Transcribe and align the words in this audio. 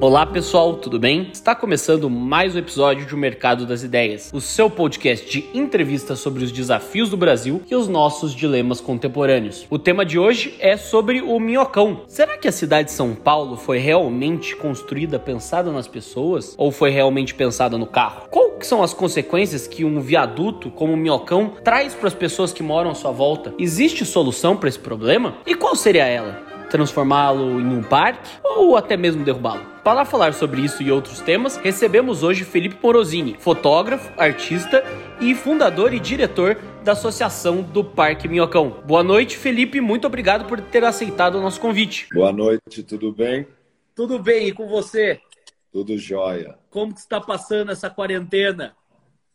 Olá 0.00 0.24
pessoal, 0.24 0.76
tudo 0.76 0.96
bem? 0.96 1.28
Está 1.32 1.56
começando 1.56 2.08
mais 2.08 2.54
um 2.54 2.58
episódio 2.60 3.04
de 3.04 3.12
O 3.16 3.18
Mercado 3.18 3.66
das 3.66 3.82
Ideias, 3.82 4.30
o 4.32 4.40
seu 4.40 4.70
podcast 4.70 5.28
de 5.28 5.44
entrevistas 5.52 6.20
sobre 6.20 6.44
os 6.44 6.52
desafios 6.52 7.10
do 7.10 7.16
Brasil 7.16 7.62
e 7.68 7.74
os 7.74 7.88
nossos 7.88 8.32
dilemas 8.32 8.80
contemporâneos. 8.80 9.66
O 9.68 9.76
tema 9.76 10.06
de 10.06 10.16
hoje 10.16 10.54
é 10.60 10.76
sobre 10.76 11.20
o 11.20 11.40
minhocão. 11.40 12.02
Será 12.06 12.38
que 12.38 12.46
a 12.46 12.52
cidade 12.52 12.88
de 12.88 12.94
São 12.94 13.12
Paulo 13.12 13.56
foi 13.56 13.78
realmente 13.78 14.54
construída 14.54 15.18
pensada 15.18 15.72
nas 15.72 15.88
pessoas 15.88 16.54
ou 16.56 16.70
foi 16.70 16.90
realmente 16.90 17.34
pensada 17.34 17.76
no 17.76 17.86
carro? 17.86 18.28
Qual 18.30 18.52
que 18.52 18.68
são 18.68 18.84
as 18.84 18.94
consequências 18.94 19.66
que 19.66 19.84
um 19.84 20.00
viaduto 20.00 20.70
como 20.70 20.92
o 20.92 20.96
minhocão 20.96 21.54
traz 21.64 21.92
para 21.96 22.06
as 22.06 22.14
pessoas 22.14 22.52
que 22.52 22.62
moram 22.62 22.92
à 22.92 22.94
sua 22.94 23.10
volta? 23.10 23.52
Existe 23.58 24.06
solução 24.06 24.56
para 24.56 24.68
esse 24.68 24.78
problema? 24.78 25.38
E 25.44 25.56
qual 25.56 25.74
seria 25.74 26.06
ela? 26.06 26.47
Transformá-lo 26.68 27.60
em 27.60 27.66
um 27.66 27.82
parque 27.82 28.28
ou 28.42 28.76
até 28.76 28.96
mesmo 28.96 29.24
derrubá-lo. 29.24 29.64
Para 29.82 30.04
falar 30.04 30.34
sobre 30.34 30.60
isso 30.60 30.82
e 30.82 30.92
outros 30.92 31.20
temas, 31.20 31.56
recebemos 31.56 32.22
hoje 32.22 32.44
Felipe 32.44 32.76
Morosini, 32.82 33.36
fotógrafo, 33.38 34.12
artista 34.20 34.84
e 35.20 35.34
fundador 35.34 35.94
e 35.94 35.98
diretor 35.98 36.58
da 36.84 36.92
Associação 36.92 37.62
do 37.62 37.82
Parque 37.82 38.28
Minhocão. 38.28 38.82
Boa 38.84 39.02
noite, 39.02 39.36
Felipe, 39.36 39.80
muito 39.80 40.06
obrigado 40.06 40.46
por 40.46 40.60
ter 40.60 40.84
aceitado 40.84 41.36
o 41.36 41.40
nosso 41.40 41.60
convite. 41.60 42.08
Boa 42.12 42.32
noite, 42.32 42.82
tudo 42.82 43.12
bem? 43.12 43.46
Tudo 43.94 44.18
bem, 44.18 44.48
e 44.48 44.52
com 44.52 44.68
você? 44.68 45.20
Tudo 45.72 45.98
jóia. 45.98 46.58
Como 46.70 46.92
que 46.92 47.00
está 47.00 47.20
passando 47.20 47.72
essa 47.72 47.90
quarentena? 47.90 48.76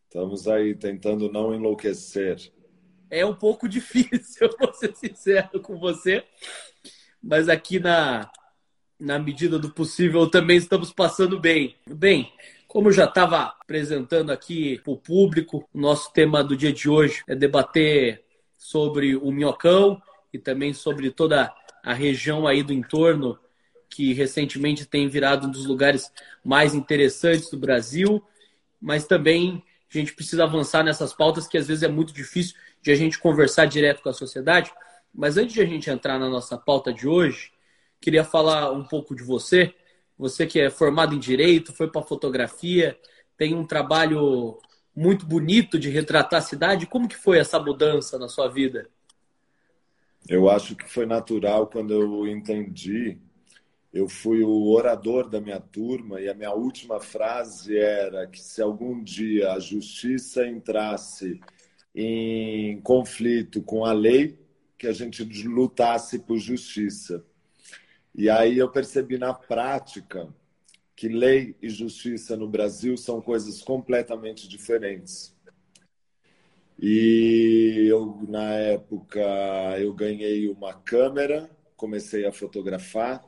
Estamos 0.07 0.47
aí 0.47 0.75
tentando 0.75 1.31
não 1.31 1.53
enlouquecer. 1.53 2.37
É 3.09 3.25
um 3.25 3.33
pouco 3.33 3.67
difícil, 3.69 4.47
eu 4.47 4.55
vou 4.59 4.73
ser 4.73 4.95
sincero 4.95 5.59
com 5.59 5.77
você, 5.77 6.23
mas 7.23 7.47
aqui 7.47 7.79
na, 7.79 8.29
na 8.99 9.17
medida 9.17 9.57
do 9.57 9.69
possível 9.69 10.29
também 10.29 10.57
estamos 10.57 10.91
passando 10.91 11.39
bem. 11.39 11.75
Bem, 11.87 12.31
como 12.67 12.89
eu 12.89 12.91
já 12.91 13.05
estava 13.05 13.55
apresentando 13.61 14.31
aqui 14.31 14.79
para 14.83 14.91
o 14.91 14.97
público, 14.97 15.67
o 15.73 15.79
nosso 15.79 16.11
tema 16.11 16.43
do 16.43 16.57
dia 16.57 16.73
de 16.73 16.89
hoje 16.89 17.23
é 17.27 17.35
debater 17.35 18.23
sobre 18.57 19.15
o 19.15 19.31
minhocão 19.31 20.01
e 20.33 20.39
também 20.39 20.73
sobre 20.73 21.09
toda 21.11 21.53
a 21.83 21.93
região 21.93 22.47
aí 22.47 22.63
do 22.63 22.73
entorno 22.73 23.37
que 23.89 24.11
recentemente 24.13 24.85
tem 24.85 25.07
virado 25.07 25.47
um 25.47 25.51
dos 25.51 25.65
lugares 25.65 26.11
mais 26.43 26.73
interessantes 26.73 27.49
do 27.51 27.57
Brasil, 27.57 28.23
mas 28.81 29.05
também 29.05 29.63
a 29.93 29.97
gente 29.97 30.13
precisa 30.13 30.45
avançar 30.45 30.83
nessas 30.83 31.13
pautas 31.13 31.47
que 31.47 31.57
às 31.57 31.67
vezes 31.67 31.83
é 31.83 31.87
muito 31.87 32.11
difícil 32.11 32.55
de 32.81 32.91
a 32.91 32.95
gente 32.95 33.19
conversar 33.19 33.65
direto 33.65 34.01
com 34.01 34.09
a 34.09 34.13
sociedade. 34.13 34.71
Mas 35.13 35.37
antes 35.37 35.53
de 35.53 35.61
a 35.61 35.65
gente 35.65 35.89
entrar 35.89 36.17
na 36.17 36.29
nossa 36.29 36.57
pauta 36.57 36.91
de 36.91 37.07
hoje, 37.07 37.51
queria 38.01 38.23
falar 38.23 38.71
um 38.71 38.83
pouco 38.83 39.15
de 39.15 39.23
você. 39.23 39.73
Você 40.17 40.47
que 40.47 40.59
é 40.59 40.69
formado 40.69 41.13
em 41.13 41.19
direito, 41.19 41.73
foi 41.73 41.89
para 41.89 42.01
fotografia, 42.01 42.97
tem 43.37 43.53
um 43.53 43.65
trabalho 43.65 44.57
muito 44.95 45.25
bonito 45.25 45.77
de 45.77 45.89
retratar 45.89 46.39
a 46.39 46.43
cidade. 46.43 46.87
Como 46.87 47.07
que 47.07 47.15
foi 47.15 47.37
essa 47.39 47.59
mudança 47.59 48.17
na 48.17 48.27
sua 48.27 48.47
vida? 48.47 48.89
Eu 50.27 50.49
acho 50.49 50.75
que 50.75 50.89
foi 50.89 51.05
natural 51.05 51.67
quando 51.67 51.93
eu 51.93 52.27
entendi. 52.27 53.17
Eu 53.93 54.07
fui 54.07 54.43
o 54.43 54.69
orador 54.71 55.29
da 55.29 55.39
minha 55.39 55.59
turma 55.59 56.19
e 56.19 56.27
a 56.27 56.33
minha 56.33 56.51
última 56.51 56.99
frase 56.99 57.77
era 57.77 58.25
que 58.25 58.41
se 58.41 58.61
algum 58.61 59.03
dia 59.03 59.51
a 59.51 59.59
justiça 59.59 60.47
entrasse 60.47 61.39
em 61.93 62.81
conflito 62.81 63.61
com 63.61 63.85
a 63.85 63.91
lei, 63.91 64.39
que 64.83 64.87
a 64.87 64.91
gente 64.91 65.23
lutasse 65.47 66.19
por 66.19 66.37
justiça. 66.37 67.23
E 68.13 68.29
aí 68.29 68.57
eu 68.57 68.69
percebi 68.69 69.17
na 69.17 69.33
prática 69.33 70.27
que 70.93 71.07
lei 71.07 71.55
e 71.61 71.69
justiça 71.69 72.35
no 72.35 72.49
Brasil 72.49 72.97
são 72.97 73.21
coisas 73.21 73.61
completamente 73.61 74.45
diferentes. 74.45 75.33
E 76.77 77.87
eu 77.89 78.25
na 78.27 78.55
época 78.55 79.21
eu 79.79 79.93
ganhei 79.93 80.49
uma 80.49 80.73
câmera, 80.73 81.49
comecei 81.77 82.25
a 82.25 82.33
fotografar 82.33 83.23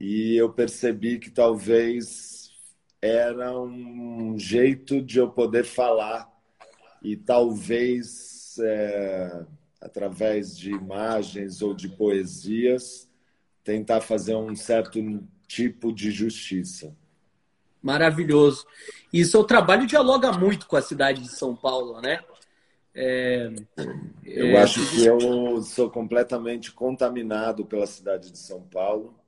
e 0.00 0.34
eu 0.34 0.52
percebi 0.52 1.20
que 1.20 1.30
talvez 1.30 2.50
era 3.00 3.56
um 3.56 4.36
jeito 4.36 5.00
de 5.00 5.20
eu 5.20 5.30
poder 5.30 5.64
falar 5.64 6.28
e 7.00 7.16
talvez 7.16 8.58
é, 8.58 9.46
através 9.80 10.56
de 10.56 10.70
imagens 10.70 11.62
ou 11.62 11.74
de 11.74 11.88
poesias, 11.88 13.08
tentar 13.64 14.00
fazer 14.00 14.34
um 14.34 14.54
certo 14.54 15.00
tipo 15.46 15.92
de 15.92 16.10
justiça. 16.10 16.94
Maravilhoso. 17.82 18.66
E 19.12 19.24
seu 19.24 19.42
trabalho 19.42 19.86
dialoga 19.86 20.32
muito 20.32 20.66
com 20.66 20.76
a 20.76 20.82
cidade 20.82 21.22
de 21.22 21.30
São 21.30 21.56
Paulo, 21.56 22.00
né? 22.00 22.20
É, 22.94 23.50
eu 24.24 24.48
é... 24.48 24.62
acho 24.62 24.88
que 24.90 25.04
eu 25.04 25.62
sou 25.62 25.90
completamente 25.90 26.72
contaminado 26.72 27.64
pela 27.64 27.86
cidade 27.86 28.30
de 28.30 28.38
São 28.38 28.62
Paulo. 28.62 29.18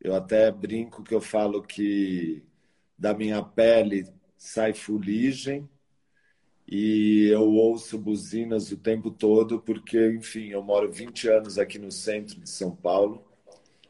Eu 0.00 0.14
até 0.14 0.50
brinco 0.50 1.02
que 1.02 1.14
eu 1.14 1.20
falo 1.20 1.62
que 1.62 2.44
da 2.96 3.12
minha 3.12 3.42
pele 3.42 4.06
sai 4.36 4.72
fuligem 4.72 5.68
e 6.70 7.28
eu 7.32 7.48
ouço 7.48 7.96
buzinas 7.96 8.70
o 8.70 8.76
tempo 8.76 9.10
todo 9.10 9.58
porque, 9.58 10.12
enfim, 10.12 10.48
eu 10.48 10.62
moro 10.62 10.92
20 10.92 11.26
anos 11.28 11.58
aqui 11.58 11.78
no 11.78 11.90
centro 11.90 12.38
de 12.38 12.50
São 12.50 12.76
Paulo 12.76 13.24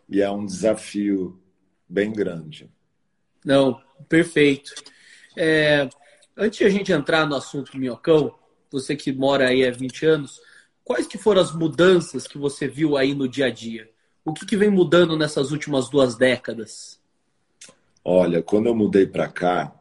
e 0.08 0.22
é 0.22 0.30
um 0.30 0.46
desafio 0.46 1.40
bem 1.88 2.12
grande. 2.12 2.70
Não, 3.44 3.80
perfeito. 4.08 4.72
É, 5.36 5.88
antes 6.36 6.60
de 6.60 6.64
a 6.66 6.70
gente 6.70 6.92
entrar 6.92 7.26
no 7.26 7.34
assunto 7.34 7.72
do 7.72 7.78
minhocão, 7.78 8.32
você 8.70 8.94
que 8.94 9.10
mora 9.12 9.48
aí 9.48 9.66
há 9.66 9.72
20 9.72 10.06
anos, 10.06 10.40
quais 10.84 11.06
que 11.06 11.18
foram 11.18 11.42
as 11.42 11.52
mudanças 11.52 12.28
que 12.28 12.38
você 12.38 12.68
viu 12.68 12.96
aí 12.96 13.12
no 13.12 13.28
dia 13.28 13.46
a 13.46 13.50
dia? 13.50 13.90
O 14.24 14.32
que, 14.32 14.46
que 14.46 14.56
vem 14.56 14.70
mudando 14.70 15.16
nessas 15.16 15.50
últimas 15.50 15.90
duas 15.90 16.16
décadas? 16.16 17.00
Olha, 18.04 18.40
quando 18.40 18.66
eu 18.66 18.74
mudei 18.74 19.06
para 19.06 19.26
cá, 19.26 19.77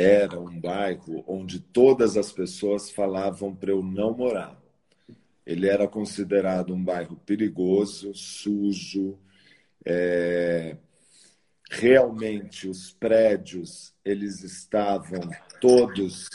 era 0.00 0.38
um 0.38 0.60
bairro 0.60 1.24
onde 1.26 1.58
todas 1.58 2.16
as 2.16 2.30
pessoas 2.30 2.88
falavam 2.88 3.52
para 3.52 3.72
eu 3.72 3.82
não 3.82 4.16
morar. 4.16 4.56
Ele 5.44 5.68
era 5.68 5.88
considerado 5.88 6.72
um 6.72 6.84
bairro 6.84 7.16
perigoso, 7.26 8.14
sujo. 8.14 9.18
É... 9.84 10.76
Realmente, 11.68 12.68
os 12.68 12.92
prédios 12.92 13.92
eles 14.04 14.44
estavam 14.44 15.20
todos 15.60 16.28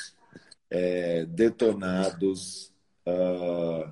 é, 0.69 1.25
detonados. 1.25 2.71
Uh, 3.07 3.91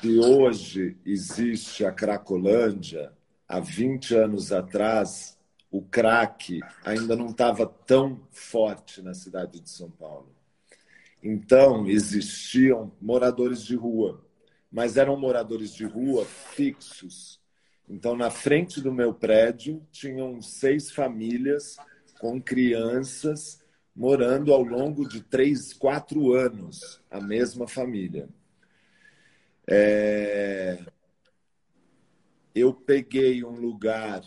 se 0.00 0.18
hoje 0.18 0.96
existe 1.04 1.84
a 1.84 1.92
Cracolândia, 1.92 3.12
há 3.46 3.60
20 3.60 4.14
anos 4.14 4.50
atrás 4.50 5.37
o 5.70 5.82
crack 5.82 6.60
ainda 6.84 7.14
não 7.14 7.28
estava 7.28 7.66
tão 7.66 8.20
forte 8.30 9.02
na 9.02 9.14
cidade 9.14 9.60
de 9.60 9.68
São 9.68 9.90
Paulo. 9.90 10.34
Então, 11.22 11.86
existiam 11.86 12.92
moradores 13.00 13.62
de 13.64 13.74
rua, 13.74 14.24
mas 14.70 14.96
eram 14.96 15.18
moradores 15.18 15.74
de 15.74 15.84
rua 15.84 16.24
fixos. 16.24 17.40
Então, 17.88 18.16
na 18.16 18.30
frente 18.30 18.80
do 18.80 18.92
meu 18.92 19.12
prédio, 19.12 19.86
tinham 19.90 20.40
seis 20.40 20.90
famílias 20.90 21.76
com 22.20 22.40
crianças 22.40 23.62
morando 23.94 24.52
ao 24.52 24.62
longo 24.62 25.08
de 25.08 25.20
três, 25.20 25.72
quatro 25.72 26.32
anos, 26.32 27.02
a 27.10 27.20
mesma 27.20 27.66
família. 27.66 28.28
É... 29.66 30.78
Eu 32.54 32.72
peguei 32.72 33.44
um 33.44 33.58
lugar 33.58 34.22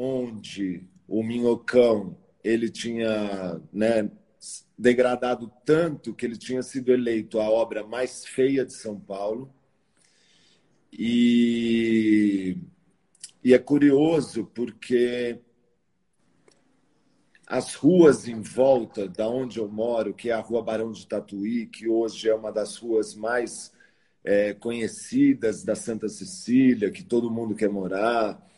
onde 0.00 0.88
o 1.06 1.22
Minhocão 1.22 2.16
ele 2.42 2.70
tinha 2.70 3.60
né, 3.70 4.10
degradado 4.78 5.52
tanto 5.62 6.14
que 6.14 6.24
ele 6.24 6.38
tinha 6.38 6.62
sido 6.62 6.90
eleito 6.90 7.38
a 7.38 7.50
obra 7.50 7.86
mais 7.86 8.24
feia 8.24 8.64
de 8.64 8.72
São 8.72 8.98
Paulo. 8.98 9.52
E, 10.90 12.56
e 13.44 13.52
é 13.52 13.58
curioso 13.58 14.46
porque 14.54 15.38
as 17.46 17.74
ruas 17.74 18.26
em 18.26 18.40
volta 18.40 19.06
da 19.06 19.28
onde 19.28 19.58
eu 19.58 19.68
moro, 19.68 20.14
que 20.14 20.30
é 20.30 20.32
a 20.32 20.40
Rua 20.40 20.62
Barão 20.62 20.92
de 20.92 21.06
Tatuí, 21.06 21.66
que 21.66 21.86
hoje 21.86 22.28
é 22.28 22.34
uma 22.34 22.50
das 22.50 22.76
ruas 22.76 23.14
mais 23.14 23.70
é, 24.24 24.54
conhecidas 24.54 25.62
da 25.62 25.74
Santa 25.74 26.08
Cecília, 26.08 26.90
que 26.90 27.02
todo 27.02 27.30
mundo 27.30 27.54
quer 27.54 27.68
morar, 27.68 28.49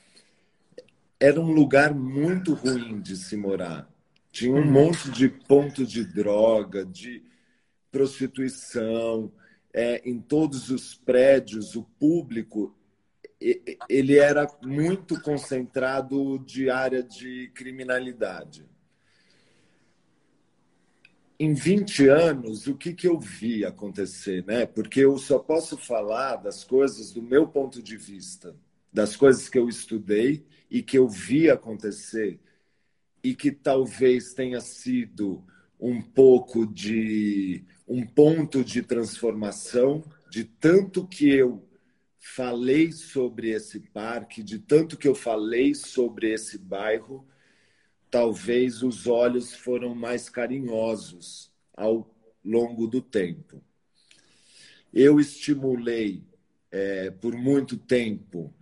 era 1.23 1.41
um 1.41 1.53
lugar 1.53 1.95
muito 1.95 2.53
ruim 2.53 3.01
de 3.01 3.17
se 3.17 3.37
morar. 3.37 3.89
Tinha 4.33 4.53
um 4.53 4.69
monte 4.69 5.09
de 5.09 5.29
pontos 5.29 5.89
de 5.89 6.05
droga, 6.05 6.85
de 6.85 7.23
prostituição. 7.93 9.33
é, 9.73 10.03
em 10.05 10.21
todos 10.21 10.69
os 10.69 10.97
prédios, 10.97 11.77
o 11.77 11.85
público, 11.85 12.77
ele 13.89 14.19
era 14.19 14.47
muito 14.63 15.19
concentrado 15.23 16.41
de 16.41 16.69
área 16.69 17.03
de 17.05 17.51
criminalidade. 17.55 18.67
Em 21.39 21.55
20 21.55 22.09
anos, 22.09 22.67
o 22.67 22.75
que, 22.75 22.93
que 22.93 23.07
eu 23.07 23.19
vi 23.19 23.65
acontecer? 23.65 24.45
Né? 24.45 24.67
Porque 24.67 25.01
eu 25.01 25.17
só 25.17 25.39
posso 25.39 25.79
falar 25.79 26.37
das 26.37 26.65
coisas 26.65 27.13
do 27.13 27.23
meu 27.23 27.47
ponto 27.47 27.81
de 27.81 27.97
vista, 27.97 28.57
das 28.93 29.17
coisas 29.17 29.49
que 29.49 29.59
eu 29.59 29.69
estudei 29.69 30.45
e 30.73 30.83
que 30.83 30.97
eu 30.97 31.07
vi 31.07 31.51
acontecer, 31.51 32.41
e 33.23 33.35
que 33.35 33.53
talvez 33.53 34.33
tenha 34.33 34.59
sido 34.59 35.45
um 35.79 36.01
pouco 36.01 36.67
de 36.67 37.63
um 37.87 38.07
ponto 38.07 38.65
de 38.65 38.81
transformação 38.81 40.03
de 40.31 40.45
tanto 40.45 41.07
que 41.07 41.29
eu 41.29 41.63
falei 42.19 42.91
sobre 42.91 43.51
esse 43.51 43.81
parque, 43.81 44.43
de 44.43 44.59
tanto 44.59 44.97
que 44.97 45.07
eu 45.07 45.15
falei 45.15 45.75
sobre 45.75 46.33
esse 46.33 46.57
bairro, 46.57 47.29
talvez 48.11 48.83
os 48.83 49.07
olhos 49.07 49.55
foram 49.55 49.95
mais 49.95 50.31
carinhosos 50.31 51.53
ao 51.77 52.11
longo 52.43 52.87
do 52.87 53.03
tempo. 53.03 53.63
Eu 54.91 55.21
estimulei 55.21 56.25
é, 56.71 57.11
por 57.11 57.37
muito 57.37 57.77
tempo, 57.77 58.55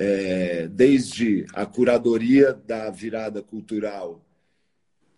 é, 0.00 0.68
desde 0.68 1.44
a 1.52 1.66
curadoria 1.66 2.54
da 2.54 2.88
virada 2.88 3.42
cultural 3.42 4.24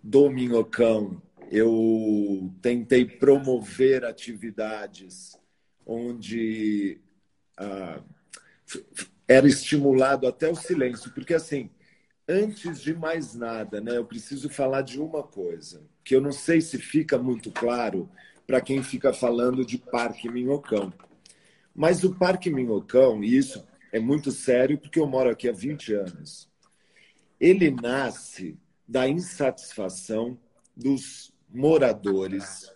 do 0.02 0.30
Minhocão, 0.30 1.20
eu 1.50 2.50
tentei 2.62 3.04
promover 3.04 4.06
atividades 4.06 5.38
onde 5.84 6.98
ah, 7.58 8.00
era 9.28 9.46
estimulado 9.46 10.26
até 10.26 10.48
o 10.48 10.54
silêncio, 10.54 11.12
porque 11.12 11.34
assim, 11.34 11.68
antes 12.26 12.80
de 12.80 12.94
mais 12.94 13.34
nada, 13.34 13.82
né, 13.82 13.98
eu 13.98 14.04
preciso 14.06 14.48
falar 14.48 14.80
de 14.80 14.98
uma 14.98 15.22
coisa, 15.22 15.82
que 16.02 16.16
eu 16.16 16.22
não 16.22 16.32
sei 16.32 16.62
se 16.62 16.78
fica 16.78 17.18
muito 17.18 17.50
claro 17.50 18.08
para 18.46 18.62
quem 18.62 18.82
fica 18.82 19.12
falando 19.12 19.62
de 19.62 19.76
Parque 19.76 20.30
Minhocão. 20.30 20.90
Mas 21.74 22.02
o 22.02 22.14
Parque 22.14 22.48
Minhocão, 22.48 23.22
e 23.22 23.36
isso 23.36 23.68
é 23.92 23.98
muito 23.98 24.30
sério 24.30 24.78
porque 24.78 24.98
eu 24.98 25.06
moro 25.06 25.30
aqui 25.30 25.48
há 25.48 25.52
20 25.52 25.94
anos, 25.94 26.48
ele 27.38 27.70
nasce 27.70 28.58
da 28.86 29.08
insatisfação 29.08 30.38
dos 30.76 31.32
moradores 31.48 32.70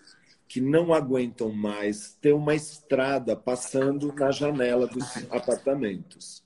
que 0.49 0.61
não 0.61 0.95
aguentam 0.95 1.51
mais 1.51 2.15
ter 2.21 2.33
uma 2.33 2.55
estrada 2.55 3.35
passando 3.35 4.13
na 4.13 4.31
janela 4.31 4.87
dos 4.87 5.05
apartamentos. 5.31 6.45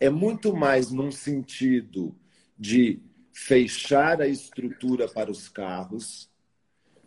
É 0.00 0.08
muito 0.08 0.54
mais 0.56 0.90
num 0.90 1.10
sentido 1.10 2.16
de 2.58 3.02
fechar 3.32 4.22
a 4.22 4.26
estrutura 4.26 5.06
para 5.06 5.30
os 5.30 5.48
carros 5.48 6.30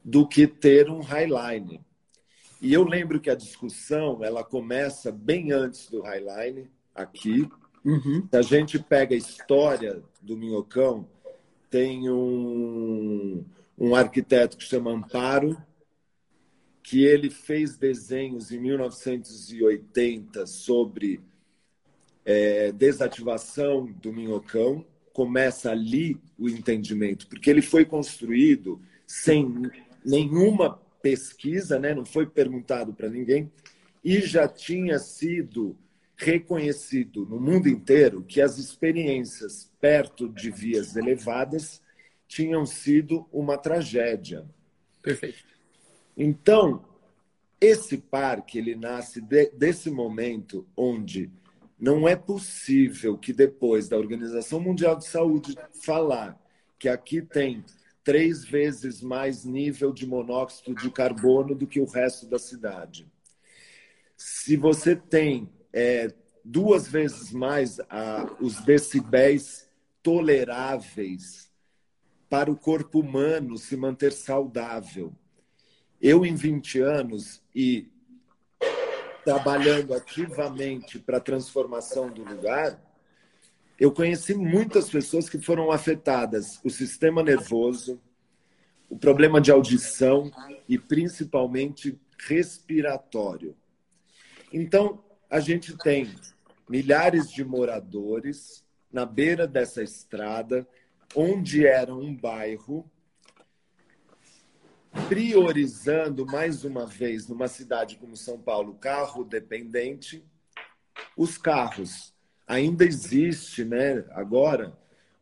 do 0.05 0.27
que 0.27 0.45
ter 0.45 0.89
um 0.89 1.01
highline. 1.01 1.83
E 2.61 2.73
eu 2.73 2.83
lembro 2.83 3.19
que 3.19 3.29
a 3.29 3.35
discussão 3.35 4.23
ela 4.23 4.43
começa 4.43 5.11
bem 5.11 5.51
antes 5.51 5.89
do 5.89 6.01
highline 6.01 6.69
aqui. 6.93 7.49
Uhum. 7.85 8.27
A 8.31 8.41
gente 8.41 8.77
pega 8.77 9.15
a 9.15 9.17
história 9.17 10.03
do 10.21 10.35
Minhocão, 10.35 11.07
tem 11.69 12.09
um, 12.09 13.45
um 13.77 13.95
arquiteto 13.95 14.57
que 14.57 14.63
chama 14.63 14.91
Amparo, 14.91 15.57
que 16.83 17.03
ele 17.03 17.29
fez 17.29 17.77
desenhos 17.77 18.51
em 18.51 18.59
1980 18.59 20.45
sobre 20.47 21.21
é, 22.25 22.71
desativação 22.71 23.85
do 23.85 24.11
minhocão. 24.11 24.83
Começa 25.13 25.71
ali 25.71 26.19
o 26.37 26.49
entendimento, 26.49 27.27
porque 27.27 27.49
ele 27.49 27.61
foi 27.61 27.85
construído 27.85 28.81
sem 29.05 29.69
nenhuma 30.03 30.81
pesquisa, 31.01 31.79
né? 31.79 31.93
não 31.93 32.05
foi 32.05 32.25
perguntado 32.25 32.93
para 32.93 33.09
ninguém, 33.09 33.51
e 34.03 34.21
já 34.21 34.47
tinha 34.47 34.99
sido 34.99 35.77
reconhecido 36.15 37.25
no 37.25 37.39
mundo 37.39 37.69
inteiro 37.69 38.23
que 38.23 38.41
as 38.41 38.57
experiências 38.57 39.71
perto 39.79 40.27
de 40.27 40.51
vias 40.51 40.95
elevadas 40.95 41.81
tinham 42.27 42.65
sido 42.65 43.25
uma 43.31 43.57
tragédia. 43.57 44.45
Perfeito. 45.01 45.43
Então, 46.15 46.85
esse 47.59 47.97
parque 47.97 48.57
ele 48.57 48.75
nasce 48.75 49.21
de, 49.21 49.49
desse 49.51 49.89
momento 49.89 50.67
onde 50.75 51.31
não 51.79 52.07
é 52.07 52.15
possível 52.15 53.17
que 53.17 53.31
depois 53.31 53.87
da 53.87 53.97
Organização 53.97 54.59
Mundial 54.59 54.97
de 54.97 55.07
Saúde 55.07 55.55
falar 55.81 56.37
que 56.77 56.89
aqui 56.89 57.21
tem 57.21 57.63
três 58.09 58.43
vezes 58.43 59.03
mais 59.03 59.45
nível 59.45 59.93
de 59.93 60.03
monóxido 60.03 60.73
de 60.73 60.89
carbono 60.89 61.53
do 61.53 61.67
que 61.67 61.79
o 61.79 61.85
resto 61.85 62.25
da 62.25 62.39
cidade. 62.39 63.07
Se 64.17 64.57
você 64.57 64.95
tem 64.95 65.47
é, 65.71 66.11
duas 66.43 66.87
vezes 66.87 67.31
mais 67.31 67.79
a, 67.81 68.27
os 68.41 68.61
decibéis 68.61 69.69
toleráveis 70.01 71.51
para 72.27 72.51
o 72.51 72.57
corpo 72.57 72.99
humano 72.99 73.59
se 73.59 73.77
manter 73.77 74.11
saudável. 74.11 75.13
Eu, 76.01 76.25
em 76.25 76.33
20 76.33 76.79
anos, 76.79 77.43
e 77.53 77.91
trabalhando 79.23 79.93
ativamente 79.93 80.97
para 80.97 81.17
a 81.17 81.21
transformação 81.21 82.09
do 82.09 82.23
lugar, 82.23 82.81
eu 83.79 83.91
conheci 83.91 84.35
muitas 84.35 84.89
pessoas 84.89 85.29
que 85.29 85.39
foram 85.39 85.71
afetadas. 85.71 86.59
O 86.63 86.69
sistema 86.69 87.23
nervoso, 87.23 88.01
o 88.89 88.97
problema 88.97 89.39
de 89.39 89.51
audição 89.51 90.29
e 90.67 90.77
principalmente 90.77 91.97
respiratório. 92.17 93.55
Então, 94.51 95.01
a 95.29 95.39
gente 95.39 95.77
tem 95.77 96.13
milhares 96.67 97.31
de 97.31 97.45
moradores 97.45 98.65
na 98.91 99.05
beira 99.05 99.47
dessa 99.47 99.81
estrada 99.81 100.67
onde 101.15 101.65
era 101.65 101.93
um 101.93 102.15
bairro, 102.15 102.89
priorizando 105.07 106.25
mais 106.25 106.63
uma 106.63 106.85
vez 106.85 107.27
numa 107.27 107.47
cidade 107.47 107.95
como 107.95 108.17
São 108.17 108.39
Paulo, 108.39 108.75
carro 108.75 109.23
dependente, 109.23 110.23
os 111.15 111.37
carros. 111.37 112.13
Ainda 112.49 112.83
existe, 112.83 113.63
né, 113.63 114.03
agora, 114.09 114.75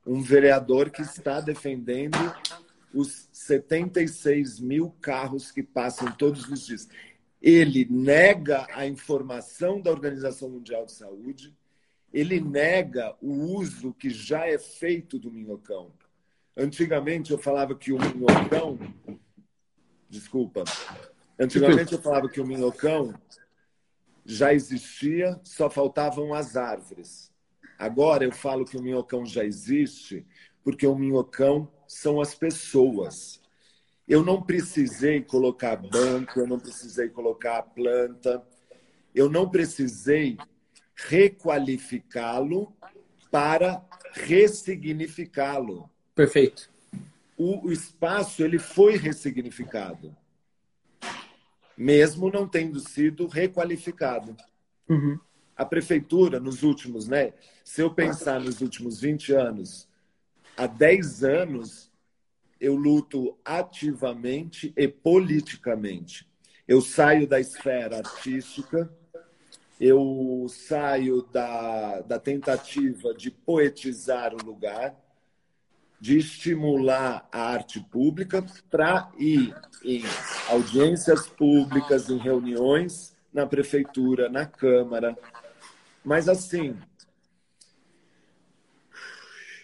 um 0.06 0.22
vereador 0.22 0.90
que 0.90 1.02
está 1.02 1.42
defendendo 1.42 2.18
os 2.94 3.28
76 3.34 4.62
mil 4.62 4.96
carros 5.02 5.52
que 5.52 5.62
passam 5.62 6.10
todos 6.14 6.48
os 6.48 6.66
dias. 6.66 6.88
Ele 7.42 7.86
nega 7.90 8.66
a 8.74 8.88
informação 8.88 9.82
da 9.82 9.92
Organização 9.92 10.50
Mundial 10.50 10.86
de 10.86 10.94
Saúde, 10.94 11.54
ele 12.14 12.40
nega 12.40 13.14
o 13.22 13.34
uso 13.58 13.94
que 13.94 14.10
já 14.10 14.48
é 14.48 14.58
feito 14.58 15.20
do 15.20 15.30
minhocão. 15.30 15.92
Antigamente 16.56 17.34
eu 17.34 17.38
falava 17.38 17.76
que 17.76 17.92
o 17.92 18.00
minhocão. 18.00 18.80
Desculpa. 20.10 20.64
Antigamente 21.38 21.92
eu 21.92 22.02
falava 22.02 22.30
que 22.30 22.40
o 22.40 22.48
minhocão 22.48 23.14
já 24.30 24.54
existia, 24.54 25.40
só 25.42 25.70
faltavam 25.70 26.34
as 26.34 26.58
árvores. 26.58 27.32
Agora 27.80 28.26
eu 28.26 28.32
falo 28.32 28.66
que 28.66 28.76
o 28.76 28.82
minhocão 28.82 29.26
já 29.26 29.46
existe 29.46 30.28
porque 30.64 30.86
o 30.86 30.98
minhocão 30.98 31.72
são 31.88 32.20
as 32.20 32.36
pessoas. 32.36 33.42
Eu 34.06 34.24
não 34.26 34.42
precisei 34.42 35.22
colocar 35.22 35.78
banco, 35.78 36.42
eu 36.42 36.46
não 36.46 36.60
precisei 36.60 37.08
colocar 37.08 37.62
planta, 37.64 38.46
eu 39.16 39.30
não 39.30 39.50
precisei 39.50 40.38
requalificá-lo 40.94 42.76
para 43.32 43.82
ressignificá-lo. 44.12 45.90
Perfeito. 46.14 46.70
O, 47.38 47.68
o, 47.68 47.72
espaço 47.72 48.44
ele 48.44 48.60
foi 48.60 48.98
ressignificado, 48.98 50.16
mesmo 51.78 52.32
não 52.32 52.48
tendo 52.48 52.80
sido 52.80 53.28
requalificado. 53.28 54.36
Uhum. 54.90 55.20
A 55.56 55.64
prefeitura, 55.64 56.40
nos 56.40 56.64
últimos, 56.64 57.08
né? 57.08 57.34
Se 57.64 57.82
eu 57.82 57.94
pensar 57.94 58.40
nos 58.40 58.62
últimos 58.62 59.00
20 59.00 59.34
anos, 59.34 59.88
há 60.56 60.68
10 60.68 61.24
anos, 61.24 61.92
eu 62.60 62.76
luto 62.76 63.38
ativamente 63.46 64.74
e 64.76 64.88
politicamente. 64.88 66.28
Eu 66.68 66.82
saio 66.82 67.28
da 67.28 67.40
esfera 67.40 67.98
artística 68.00 68.92
eu 69.80 70.48
saio 70.50 71.22
da, 71.22 72.02
da 72.02 72.20
tentativa 72.20 73.14
de 73.14 73.30
poetizar 73.30 74.34
o 74.34 74.44
lugar 74.44 74.96
de 76.00 76.18
estimular 76.18 77.28
a 77.32 77.42
arte 77.42 77.80
pública 77.80 78.46
para 78.70 79.12
ir 79.18 79.56
em 79.84 80.04
audiências 80.50 81.28
públicas, 81.28 82.10
em 82.10 82.18
reuniões 82.18 83.16
na 83.34 83.46
prefeitura, 83.46 84.30
na 84.30 84.46
Câmara. 84.46 85.18
Mas, 86.04 86.30
assim, 86.30 86.78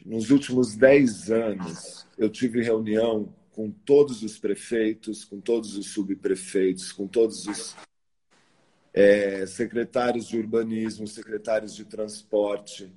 nos 0.06 0.32
últimos 0.32 0.75
dez 0.75 1.32
anos, 1.32 2.06
eu 2.18 2.30
tive 2.30 2.62
reunião 2.62 3.34
com 3.52 3.70
todos 3.70 4.24
os 4.24 4.38
prefeitos, 4.38 5.24
com 5.24 5.40
todos 5.40 5.78
os 5.78 5.92
subprefeitos, 5.92 6.92
com 6.92 7.08
todos 7.08 7.48
os 7.48 7.75
é, 8.94 9.46
secretários 9.46 10.28
de 10.28 10.38
urbanismo, 10.38 11.08
secretários 11.08 11.75
de 11.75 11.86
transporte. 11.86 12.92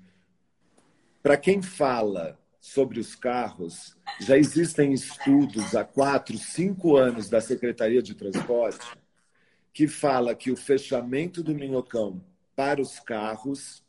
Para 1.22 1.36
quem 1.36 1.60
fala 1.60 2.38
sobre 2.66 2.98
os 2.98 3.14
carros, 3.14 3.96
já 4.20 4.36
existem 4.36 4.92
estudos 4.92 5.76
há 5.76 5.84
quatro, 5.84 6.36
cinco 6.36 6.96
anos 6.96 7.28
da 7.28 7.40
Secretaria 7.40 8.02
de 8.02 8.12
Transporte 8.12 8.84
que 9.72 9.86
fala 9.86 10.34
que 10.34 10.50
o 10.50 10.56
fechamento 10.56 11.44
do 11.44 11.54
Minhocão 11.54 12.20
para 12.56 12.82
os 12.82 12.98
carros 12.98 13.84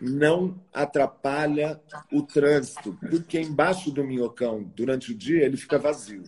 não 0.00 0.60
atrapalha 0.72 1.80
o 2.12 2.20
trânsito, 2.20 2.98
porque 3.08 3.40
embaixo 3.40 3.92
do 3.92 4.02
Minhocão, 4.02 4.62
durante 4.74 5.12
o 5.12 5.14
dia, 5.14 5.44
ele 5.44 5.56
fica 5.56 5.78
vazio. 5.78 6.24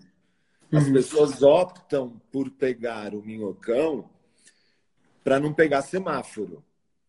As 0.73 0.87
uhum. 0.87 0.93
pessoas 0.93 1.43
optam 1.43 2.21
por 2.31 2.49
pegar 2.51 3.13
o 3.13 3.23
Minhocão 3.23 4.09
para 5.25 5.41
não 5.41 5.53
pegar 5.53 5.83
semáforo. 5.83 6.63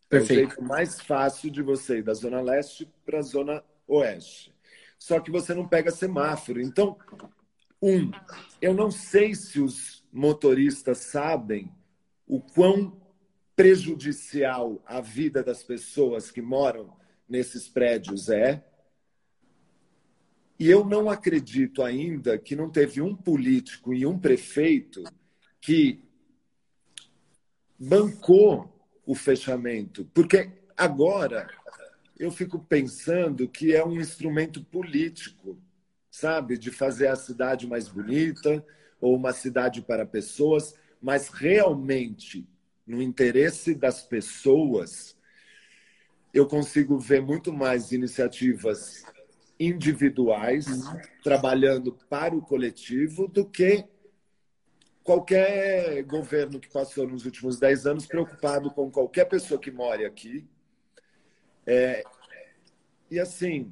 Perfeito. 0.10 0.32
É 0.32 0.46
o 0.46 0.48
jeito 0.48 0.64
mais 0.64 1.00
fácil 1.00 1.52
de 1.52 1.62
você 1.62 2.00
ir 2.00 2.04
da 2.04 2.14
Zona 2.14 2.42
Leste 2.42 2.90
para 3.06 3.20
a 3.20 3.24
Zona 3.24 3.64
Oeste. 3.88 4.58
Só 5.00 5.20
que 5.22 5.32
você 5.32 5.54
não 5.54 5.68
pega 5.68 5.90
semáforo. 5.90 6.62
Então, 6.62 6.98
um, 7.82 8.12
eu 8.62 8.74
não 8.74 8.92
sei 8.92 9.34
se 9.34 9.62
os 9.62 10.06
motoristas 10.12 10.98
sabem 10.98 11.74
o 12.28 12.42
quão 12.42 13.02
prejudicial 13.56 14.82
à 14.86 15.00
vida 15.00 15.42
das 15.42 15.64
pessoas 15.64 16.30
que 16.30 16.42
moram 16.42 16.94
nesses 17.28 17.68
prédios 17.68 18.30
é. 18.30 18.66
E 20.60 20.70
eu 20.70 20.84
não 20.84 21.10
acredito 21.10 21.82
ainda 21.82 22.38
que 22.38 22.56
não 22.56 22.70
teve 22.70 23.02
um 23.02 23.16
político 23.16 23.94
e 23.94 24.06
um 24.06 24.20
prefeito 24.20 25.04
que 25.62 26.04
bancou 27.80 28.70
o 29.06 29.16
fechamento. 29.16 30.04
Porque 30.14 30.52
agora 30.76 31.50
eu 32.20 32.30
fico 32.30 32.60
pensando 32.60 33.48
que 33.48 33.74
é 33.74 33.84
um 33.84 33.98
instrumento 33.98 34.62
político, 34.62 35.58
sabe? 36.12 36.58
De 36.58 36.70
fazer 36.70 37.08
a 37.08 37.16
cidade 37.16 37.66
mais 37.66 37.88
bonita 37.88 38.64
ou 39.00 39.16
uma 39.16 39.32
cidade 39.32 39.82
para 39.82 40.06
pessoas, 40.06 40.76
mas 41.02 41.30
realmente, 41.30 42.46
no 42.86 43.02
interesse 43.02 43.74
das 43.74 44.04
pessoas, 44.04 45.18
eu 46.34 46.46
consigo 46.46 47.00
ver 47.00 47.22
muito 47.22 47.54
mais 47.54 47.94
iniciativas 47.94 49.06
individuais 49.58 50.66
trabalhando 51.24 51.98
para 52.10 52.36
o 52.36 52.42
coletivo 52.42 53.30
do 53.30 53.46
que 53.46 53.86
qualquer 55.04 56.04
governo 56.04 56.60
que 56.60 56.70
passou 56.70 57.08
nos 57.08 57.26
últimos 57.26 57.58
dez 57.58 57.86
anos 57.86 58.06
preocupado 58.06 58.70
com 58.72 58.92
qualquer 58.92 59.26
pessoa 59.26 59.60
que 59.60 59.72
mora 59.72 60.06
aqui 60.06 60.48
é, 61.72 62.04
e 63.12 63.20
assim, 63.20 63.72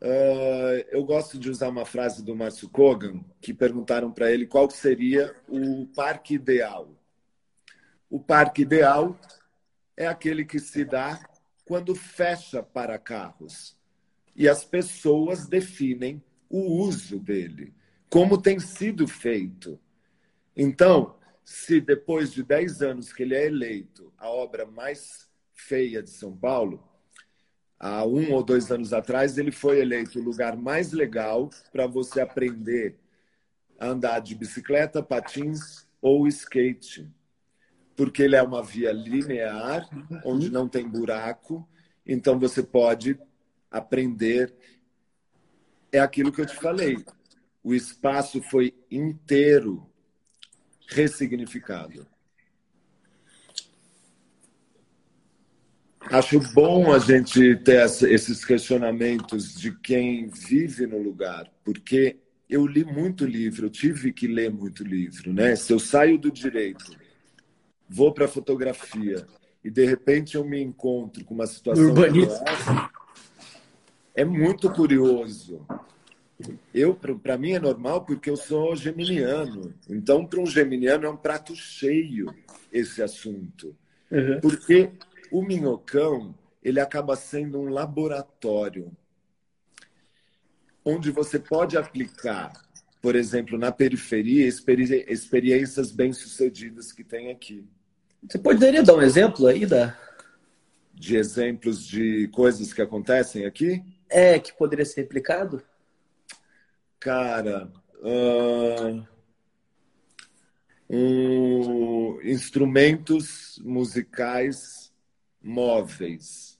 uh, 0.00 0.86
eu 0.92 1.04
gosto 1.04 1.36
de 1.36 1.50
usar 1.50 1.68
uma 1.68 1.84
frase 1.84 2.22
do 2.24 2.36
Márcio 2.36 2.68
Kogan, 2.68 3.24
que 3.40 3.52
perguntaram 3.52 4.12
para 4.12 4.30
ele 4.30 4.46
qual 4.46 4.70
seria 4.70 5.34
o 5.48 5.88
parque 5.88 6.34
ideal. 6.34 6.88
O 8.08 8.20
parque 8.20 8.62
ideal 8.62 9.18
é 9.96 10.06
aquele 10.06 10.44
que 10.44 10.60
se 10.60 10.84
dá 10.84 11.28
quando 11.64 11.96
fecha 11.96 12.62
para 12.62 12.96
carros. 12.96 13.76
E 14.36 14.48
as 14.48 14.64
pessoas 14.64 15.48
definem 15.48 16.22
o 16.48 16.60
uso 16.80 17.18
dele, 17.18 17.74
como 18.08 18.40
tem 18.40 18.60
sido 18.60 19.08
feito. 19.08 19.80
Então, 20.56 21.16
se 21.44 21.80
depois 21.80 22.32
de 22.32 22.44
10 22.44 22.82
anos 22.82 23.12
que 23.12 23.24
ele 23.24 23.34
é 23.34 23.46
eleito 23.46 24.12
a 24.16 24.30
obra 24.30 24.64
mais 24.64 25.31
feia 25.54 26.02
de 26.02 26.10
São 26.10 26.36
Paulo, 26.36 26.82
há 27.78 28.04
um 28.04 28.32
ou 28.32 28.42
dois 28.42 28.70
anos 28.70 28.92
atrás, 28.92 29.38
ele 29.38 29.50
foi 29.50 29.80
eleito 29.80 30.18
o 30.18 30.22
lugar 30.22 30.56
mais 30.56 30.92
legal 30.92 31.50
para 31.72 31.86
você 31.86 32.20
aprender 32.20 32.98
a 33.78 33.88
andar 33.88 34.20
de 34.20 34.34
bicicleta, 34.34 35.02
patins 35.02 35.86
ou 36.00 36.28
skate. 36.28 37.10
Porque 37.96 38.22
ele 38.22 38.36
é 38.36 38.42
uma 38.42 38.62
via 38.62 38.92
linear, 38.92 39.88
onde 40.24 40.50
não 40.50 40.68
tem 40.68 40.88
buraco, 40.88 41.68
então 42.06 42.38
você 42.38 42.62
pode 42.62 43.18
aprender. 43.70 44.54
É 45.90 45.98
aquilo 45.98 46.32
que 46.32 46.40
eu 46.40 46.46
te 46.46 46.54
falei. 46.54 47.04
O 47.62 47.74
espaço 47.74 48.42
foi 48.42 48.74
inteiro 48.90 49.88
ressignificado. 50.88 52.06
Acho 56.10 56.40
bom 56.52 56.92
a 56.92 56.98
gente 56.98 57.56
ter 57.56 57.84
esses 57.84 58.44
questionamentos 58.44 59.54
de 59.54 59.72
quem 59.72 60.28
vive 60.28 60.86
no 60.86 60.98
lugar, 60.98 61.50
porque 61.64 62.16
eu 62.48 62.66
li 62.66 62.84
muito 62.84 63.24
livro, 63.24 63.66
eu 63.66 63.70
tive 63.70 64.12
que 64.12 64.26
ler 64.26 64.50
muito 64.50 64.84
livro, 64.84 65.32
né? 65.32 65.56
Se 65.56 65.72
eu 65.72 65.78
saio 65.78 66.18
do 66.18 66.30
direito, 66.30 66.96
vou 67.88 68.12
para 68.12 68.26
a 68.26 68.28
fotografia 68.28 69.26
e 69.64 69.70
de 69.70 69.86
repente 69.86 70.36
eu 70.36 70.44
me 70.44 70.60
encontro 70.60 71.24
com 71.24 71.34
uma 71.34 71.46
situação 71.46 71.94
essa, 72.04 72.90
é 74.14 74.24
muito 74.24 74.70
curioso. 74.70 75.66
Eu, 76.74 76.94
para 76.94 77.38
mim, 77.38 77.52
é 77.52 77.60
normal 77.60 78.04
porque 78.04 78.28
eu 78.28 78.36
sou 78.36 78.74
geminiano. 78.74 79.72
Então, 79.88 80.26
para 80.26 80.40
um 80.40 80.46
geminiano, 80.46 81.06
é 81.06 81.10
um 81.10 81.16
prato 81.16 81.54
cheio 81.54 82.34
esse 82.72 83.02
assunto. 83.02 83.76
Uhum. 84.10 84.40
Porque 84.40 84.90
o 85.32 85.42
minhocão, 85.42 86.34
ele 86.62 86.78
acaba 86.78 87.16
sendo 87.16 87.58
um 87.58 87.68
laboratório 87.68 88.94
onde 90.84 91.10
você 91.10 91.38
pode 91.38 91.76
aplicar, 91.76 92.52
por 93.00 93.16
exemplo, 93.16 93.56
na 93.58 93.72
periferia, 93.72 94.46
experi 94.46 95.04
experiências 95.08 95.90
bem-sucedidas 95.90 96.92
que 96.92 97.02
tem 97.02 97.30
aqui. 97.30 97.66
Você 98.28 98.38
poderia 98.38 98.82
dar 98.82 98.94
um 98.94 99.02
exemplo 99.02 99.46
aí 99.46 99.66
da 99.66 99.96
de 100.94 101.16
exemplos 101.16 101.84
de 101.84 102.28
coisas 102.28 102.72
que 102.72 102.82
acontecem 102.82 103.44
aqui? 103.44 103.82
É, 104.08 104.38
que 104.38 104.52
poderia 104.52 104.84
ser 104.84 105.00
replicado? 105.00 105.62
Cara, 107.00 107.72
uh, 107.96 109.04
um, 110.88 112.20
instrumentos 112.22 113.60
musicais 113.64 114.91
móveis, 115.42 116.58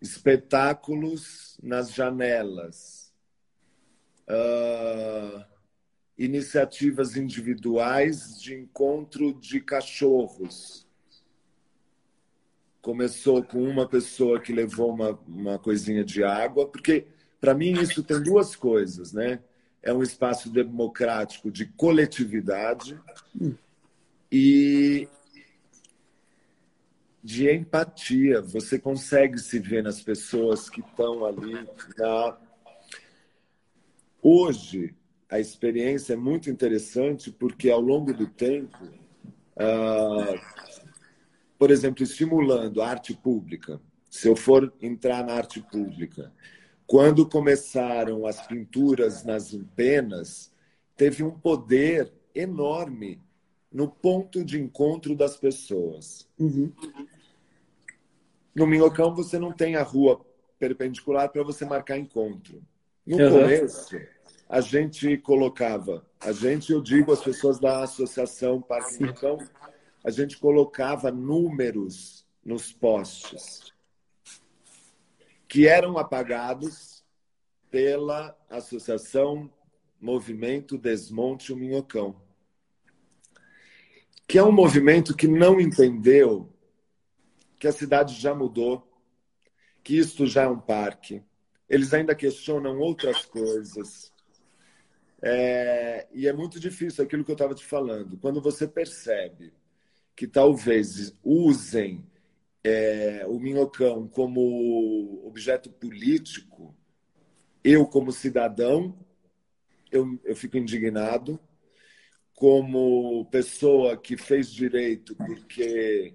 espetáculos 0.00 1.58
nas 1.62 1.92
janelas, 1.92 3.12
uh, 4.28 5.44
iniciativas 6.18 7.16
individuais 7.16 8.40
de 8.40 8.54
encontro 8.54 9.32
de 9.34 9.60
cachorros. 9.60 10.86
Começou 12.80 13.42
com 13.42 13.62
uma 13.62 13.88
pessoa 13.88 14.40
que 14.40 14.52
levou 14.52 14.92
uma, 14.92 15.18
uma 15.26 15.58
coisinha 15.58 16.04
de 16.04 16.22
água, 16.22 16.68
porque 16.68 17.06
para 17.40 17.54
mim 17.54 17.72
isso 17.72 18.02
tem 18.02 18.22
duas 18.22 18.54
coisas, 18.54 19.12
né? 19.12 19.40
É 19.82 19.92
um 19.92 20.02
espaço 20.02 20.50
democrático 20.50 21.50
de 21.50 21.66
coletividade 21.66 22.98
hum. 23.40 23.54
e 24.30 25.08
de 27.26 27.50
empatia. 27.50 28.40
Você 28.40 28.78
consegue 28.78 29.36
se 29.40 29.58
ver 29.58 29.82
nas 29.82 30.00
pessoas 30.00 30.70
que 30.70 30.80
estão 30.80 31.24
ali. 31.24 31.54
Na... 31.98 32.38
Hoje, 34.22 34.94
a 35.28 35.40
experiência 35.40 36.12
é 36.12 36.16
muito 36.16 36.48
interessante 36.48 37.32
porque, 37.32 37.68
ao 37.68 37.80
longo 37.80 38.14
do 38.14 38.28
tempo, 38.28 38.78
uh, 39.56 40.40
por 41.58 41.72
exemplo, 41.72 42.04
estimulando 42.04 42.80
a 42.80 42.88
arte 42.88 43.12
pública, 43.12 43.80
se 44.08 44.28
eu 44.28 44.36
for 44.36 44.72
entrar 44.80 45.26
na 45.26 45.32
arte 45.32 45.60
pública, 45.60 46.32
quando 46.86 47.28
começaram 47.28 48.24
as 48.24 48.46
pinturas 48.46 49.24
nas 49.24 49.52
penas, 49.74 50.52
teve 50.96 51.24
um 51.24 51.32
poder 51.32 52.12
enorme 52.32 53.20
no 53.72 53.88
ponto 53.88 54.44
de 54.44 54.60
encontro 54.60 55.16
das 55.16 55.36
pessoas. 55.36 56.28
Uhum. 56.38 56.72
No 58.56 58.66
Minhocão 58.66 59.14
você 59.14 59.38
não 59.38 59.52
tem 59.52 59.76
a 59.76 59.82
rua 59.82 60.24
perpendicular 60.58 61.28
para 61.28 61.42
você 61.42 61.66
marcar 61.66 61.98
encontro. 61.98 62.62
No 63.06 63.18
uhum. 63.18 63.30
começo, 63.42 64.00
a 64.48 64.62
gente 64.62 65.18
colocava, 65.18 66.06
a 66.18 66.32
gente, 66.32 66.72
eu 66.72 66.80
digo, 66.80 67.12
as 67.12 67.22
pessoas 67.22 67.60
da 67.60 67.82
Associação 67.82 68.62
Parque 68.62 69.04
Rincão, 69.04 69.36
a 70.02 70.10
gente 70.10 70.38
colocava 70.38 71.10
números 71.12 72.26
nos 72.42 72.72
postes 72.72 73.74
que 75.46 75.68
eram 75.68 75.98
apagados 75.98 77.04
pela 77.70 78.34
Associação 78.48 79.52
Movimento 80.00 80.78
Desmonte 80.78 81.52
o 81.52 81.56
Minhocão, 81.56 82.16
que 84.26 84.38
é 84.38 84.42
um 84.42 84.50
movimento 84.50 85.14
que 85.14 85.28
não 85.28 85.60
entendeu 85.60 86.55
que 87.66 87.68
a 87.68 87.72
cidade 87.72 88.14
já 88.14 88.32
mudou, 88.32 88.86
que 89.82 89.98
isto 89.98 90.24
já 90.24 90.44
é 90.44 90.48
um 90.48 90.60
parque. 90.60 91.20
Eles 91.68 91.92
ainda 91.92 92.14
questionam 92.14 92.78
outras 92.78 93.24
coisas. 93.26 94.12
É, 95.20 96.06
e 96.12 96.28
é 96.28 96.32
muito 96.32 96.60
difícil 96.60 97.02
aquilo 97.02 97.24
que 97.24 97.30
eu 97.32 97.34
estava 97.34 97.56
te 97.56 97.64
falando. 97.64 98.16
Quando 98.18 98.40
você 98.40 98.68
percebe 98.68 99.52
que 100.14 100.28
talvez 100.28 101.12
usem 101.24 102.06
é, 102.62 103.24
o 103.26 103.40
minhocão 103.40 104.06
como 104.06 105.26
objeto 105.26 105.68
político, 105.68 106.72
eu, 107.64 107.84
como 107.84 108.12
cidadão, 108.12 108.96
eu, 109.90 110.20
eu 110.24 110.36
fico 110.36 110.56
indignado. 110.56 111.40
Como 112.32 113.24
pessoa 113.30 113.96
que 113.96 114.16
fez 114.16 114.52
direito 114.52 115.16
porque 115.16 116.14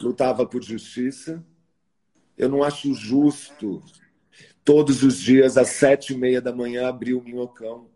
lutava 0.00 0.46
por 0.46 0.62
justiça, 0.62 1.44
eu 2.36 2.48
não 2.48 2.62
acho 2.62 2.94
justo 2.94 3.82
todos 4.64 5.02
os 5.02 5.18
dias 5.18 5.56
às 5.56 5.70
sete 5.70 6.12
e 6.12 6.16
meia 6.16 6.40
da 6.40 6.52
manhã 6.52 6.88
abrir 6.88 7.14
o 7.14 7.22
minhocão. 7.22 7.88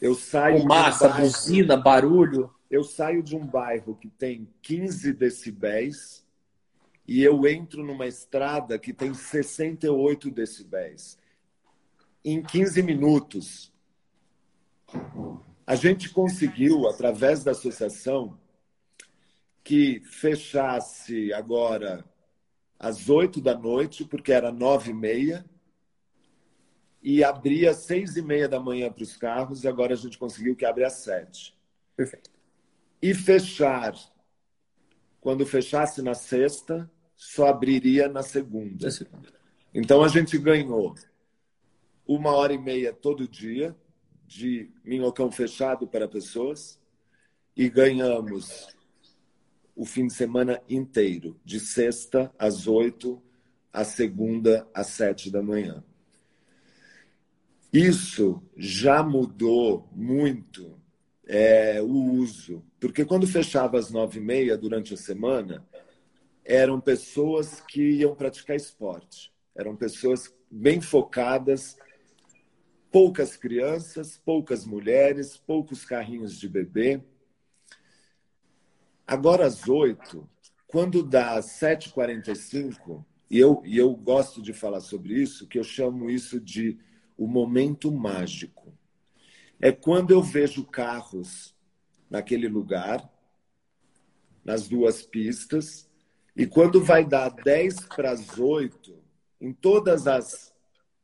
Eu 0.00 0.14
saio. 0.14 0.60
Fumaça, 0.60 1.08
buzina, 1.08 1.76
barulho. 1.76 2.52
Eu 2.70 2.84
saio 2.84 3.22
de 3.22 3.34
um 3.34 3.46
bairro 3.46 3.96
que 3.96 4.08
tem 4.08 4.48
15 4.62 5.12
decibéis 5.14 6.24
e 7.06 7.22
eu 7.22 7.46
entro 7.46 7.82
numa 7.82 8.06
estrada 8.06 8.78
que 8.78 8.92
tem 8.92 9.14
68 9.14 10.30
decibéis. 10.30 11.18
Em 12.22 12.42
15 12.42 12.82
minutos, 12.82 13.72
a 15.66 15.74
gente 15.74 16.10
conseguiu, 16.10 16.86
através 16.86 17.42
da 17.42 17.52
associação, 17.52 18.38
que 19.68 20.00
fechasse 20.00 21.30
agora 21.32 22.02
às 22.78 23.10
8 23.10 23.38
da 23.40 23.54
noite, 23.54 24.02
porque 24.02 24.32
era 24.32 24.50
nove 24.50 24.92
e 24.92 24.94
meia, 24.94 25.44
e 27.02 27.22
abria 27.22 27.70
às 27.72 27.78
seis 27.78 28.16
e 28.16 28.22
meia 28.22 28.48
da 28.48 28.58
manhã 28.58 28.90
para 28.90 29.02
os 29.02 29.16
carros, 29.16 29.62
e 29.62 29.68
agora 29.68 29.92
a 29.92 29.96
gente 29.96 30.16
conseguiu 30.16 30.56
que 30.56 30.64
abra 30.64 30.86
às 30.86 30.94
sete. 30.94 31.54
Perfeito 31.94 32.38
e 33.00 33.14
fechar. 33.14 33.94
Quando 35.20 35.46
fechasse 35.46 36.02
na 36.02 36.14
sexta, 36.14 36.90
só 37.16 37.48
abriria 37.48 38.08
na 38.08 38.22
segunda. 38.22 38.88
Então 39.74 40.02
a 40.02 40.08
gente 40.08 40.38
ganhou 40.38 40.94
uma 42.06 42.32
hora 42.32 42.52
e 42.52 42.58
meia 42.58 42.92
todo 42.92 43.28
dia 43.28 43.76
de 44.26 44.70
minhocão 44.84 45.30
fechado 45.30 45.86
para 45.86 46.08
pessoas 46.08 46.78
e 47.56 47.68
ganhamos 47.68 48.68
o 49.78 49.84
fim 49.84 50.08
de 50.08 50.12
semana 50.12 50.60
inteiro, 50.68 51.40
de 51.44 51.60
sexta 51.60 52.34
às 52.36 52.66
oito, 52.66 53.22
a 53.72 53.84
segunda 53.84 54.68
às 54.74 54.88
sete 54.88 55.30
da 55.30 55.40
manhã. 55.40 55.84
Isso 57.72 58.42
já 58.56 59.04
mudou 59.04 59.88
muito 59.92 60.76
é, 61.28 61.80
o 61.80 61.86
uso. 61.86 62.64
Porque 62.80 63.04
quando 63.04 63.24
fechava 63.24 63.78
às 63.78 63.88
nove 63.88 64.18
e 64.18 64.20
meia 64.20 64.58
durante 64.58 64.94
a 64.94 64.96
semana, 64.96 65.64
eram 66.44 66.80
pessoas 66.80 67.60
que 67.60 67.80
iam 67.80 68.16
praticar 68.16 68.56
esporte. 68.56 69.32
Eram 69.54 69.76
pessoas 69.76 70.34
bem 70.50 70.80
focadas, 70.80 71.76
poucas 72.90 73.36
crianças, 73.36 74.20
poucas 74.24 74.66
mulheres, 74.66 75.36
poucos 75.36 75.84
carrinhos 75.84 76.36
de 76.36 76.48
bebê. 76.48 77.00
Agora 79.08 79.46
às 79.46 79.66
oito, 79.66 80.28
quando 80.66 81.02
dá 81.02 81.40
sete 81.40 81.88
quarenta 81.88 82.30
e 82.30 82.36
cinco, 82.36 83.06
e 83.30 83.38
eu, 83.38 83.62
e 83.64 83.78
eu 83.78 83.94
gosto 83.96 84.42
de 84.42 84.52
falar 84.52 84.82
sobre 84.82 85.14
isso, 85.14 85.48
que 85.48 85.58
eu 85.58 85.64
chamo 85.64 86.10
isso 86.10 86.38
de 86.38 86.78
o 87.16 87.26
momento 87.26 87.90
mágico. 87.90 88.70
É 89.58 89.72
quando 89.72 90.10
eu 90.10 90.22
vejo 90.22 90.62
carros 90.62 91.56
naquele 92.10 92.48
lugar, 92.48 93.10
nas 94.44 94.68
duas 94.68 95.02
pistas, 95.02 95.88
e 96.36 96.46
quando 96.46 96.84
vai 96.84 97.02
dar 97.02 97.30
10 97.30 97.86
para 97.86 98.10
as 98.10 98.38
8, 98.38 98.94
em 99.40 99.54
todas 99.54 100.06
as 100.06 100.54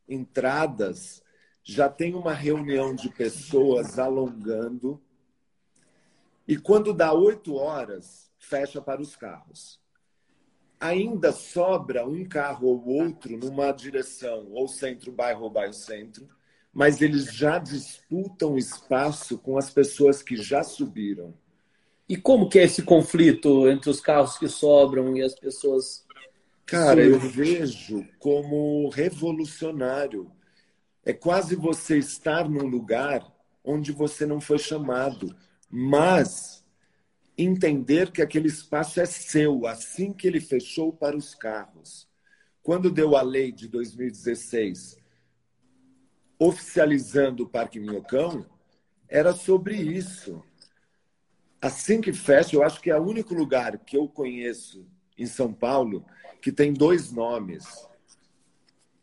entradas, 0.07 1.23
já 1.63 1.89
tem 1.89 2.15
uma 2.15 2.35
reunião 2.35 2.95
de 2.95 3.09
pessoas 3.09 3.99
alongando, 3.99 5.03
e 6.47 6.57
quando 6.57 6.93
dá 6.93 7.13
8 7.13 7.55
horas, 7.55 8.31
fecha 8.39 8.81
para 8.81 9.01
os 9.01 9.17
carros. 9.17 9.81
Ainda 10.79 11.33
sobra 11.33 12.07
um 12.07 12.25
carro 12.27 12.69
ou 12.69 12.87
outro 12.87 13.37
numa 13.39 13.73
direção, 13.73 14.49
ou 14.51 14.69
centro-bairro 14.69 15.45
ou 15.45 15.51
bairro-centro, 15.51 16.29
mas 16.73 17.01
eles 17.01 17.33
já 17.33 17.59
disputam 17.59 18.59
espaço 18.59 19.39
com 19.39 19.57
as 19.57 19.71
pessoas 19.71 20.23
que 20.23 20.37
já 20.37 20.63
subiram. 20.63 21.33
E 22.07 22.17
como 22.17 22.49
que 22.49 22.59
é 22.59 22.65
esse 22.65 22.83
conflito 22.83 23.67
entre 23.69 23.89
os 23.89 24.01
carros 24.01 24.37
que 24.37 24.49
sobram 24.49 25.17
e 25.17 25.23
as 25.23 25.35
pessoas? 25.35 26.05
Cara, 26.67 27.01
eu 27.03 27.19
vejo 27.19 28.07
como 28.19 28.89
revolucionário. 28.91 30.31
É 31.05 31.13
quase 31.13 31.55
você 31.55 31.97
estar 31.97 32.49
num 32.49 32.67
lugar 32.67 33.27
onde 33.63 33.93
você 33.93 34.27
não 34.27 34.41
foi 34.41 34.59
chamado, 34.59 35.35
mas 35.77 36.65
entender 37.37 38.13
que 38.13 38.23
aquele 38.23 38.47
espaço 38.47 39.01
é 39.01 39.07
seu, 39.07 39.67
assim 39.67 40.13
que 40.13 40.25
ele 40.25 40.41
fechou 40.41 40.93
para 40.93 41.17
os 41.17 41.35
carros. 41.35 42.09
Quando 42.63 42.93
deu 42.93 43.17
a 43.17 43.23
lei 43.23 43.51
de 43.51 43.67
2016 43.67 45.03
oficializando 46.39 47.43
o 47.43 47.49
Parque 47.49 47.81
Minhocão 47.81 48.47
era 49.09 49.33
sobre 49.33 49.75
isso. 49.75 50.45
Assim 51.61 52.01
que 52.01 52.13
fecha, 52.13 52.55
eu 52.55 52.63
acho 52.63 52.81
que 52.81 52.91
é 52.91 52.97
o 52.97 53.05
único 53.05 53.35
lugar 53.35 53.77
que 53.79 53.97
eu 53.97 54.09
conheço 54.09 54.87
em 55.19 55.27
São 55.27 55.53
Paulo 55.53 56.07
que 56.41 56.53
tem 56.53 56.73
dois 56.73 57.11
nomes. 57.11 57.65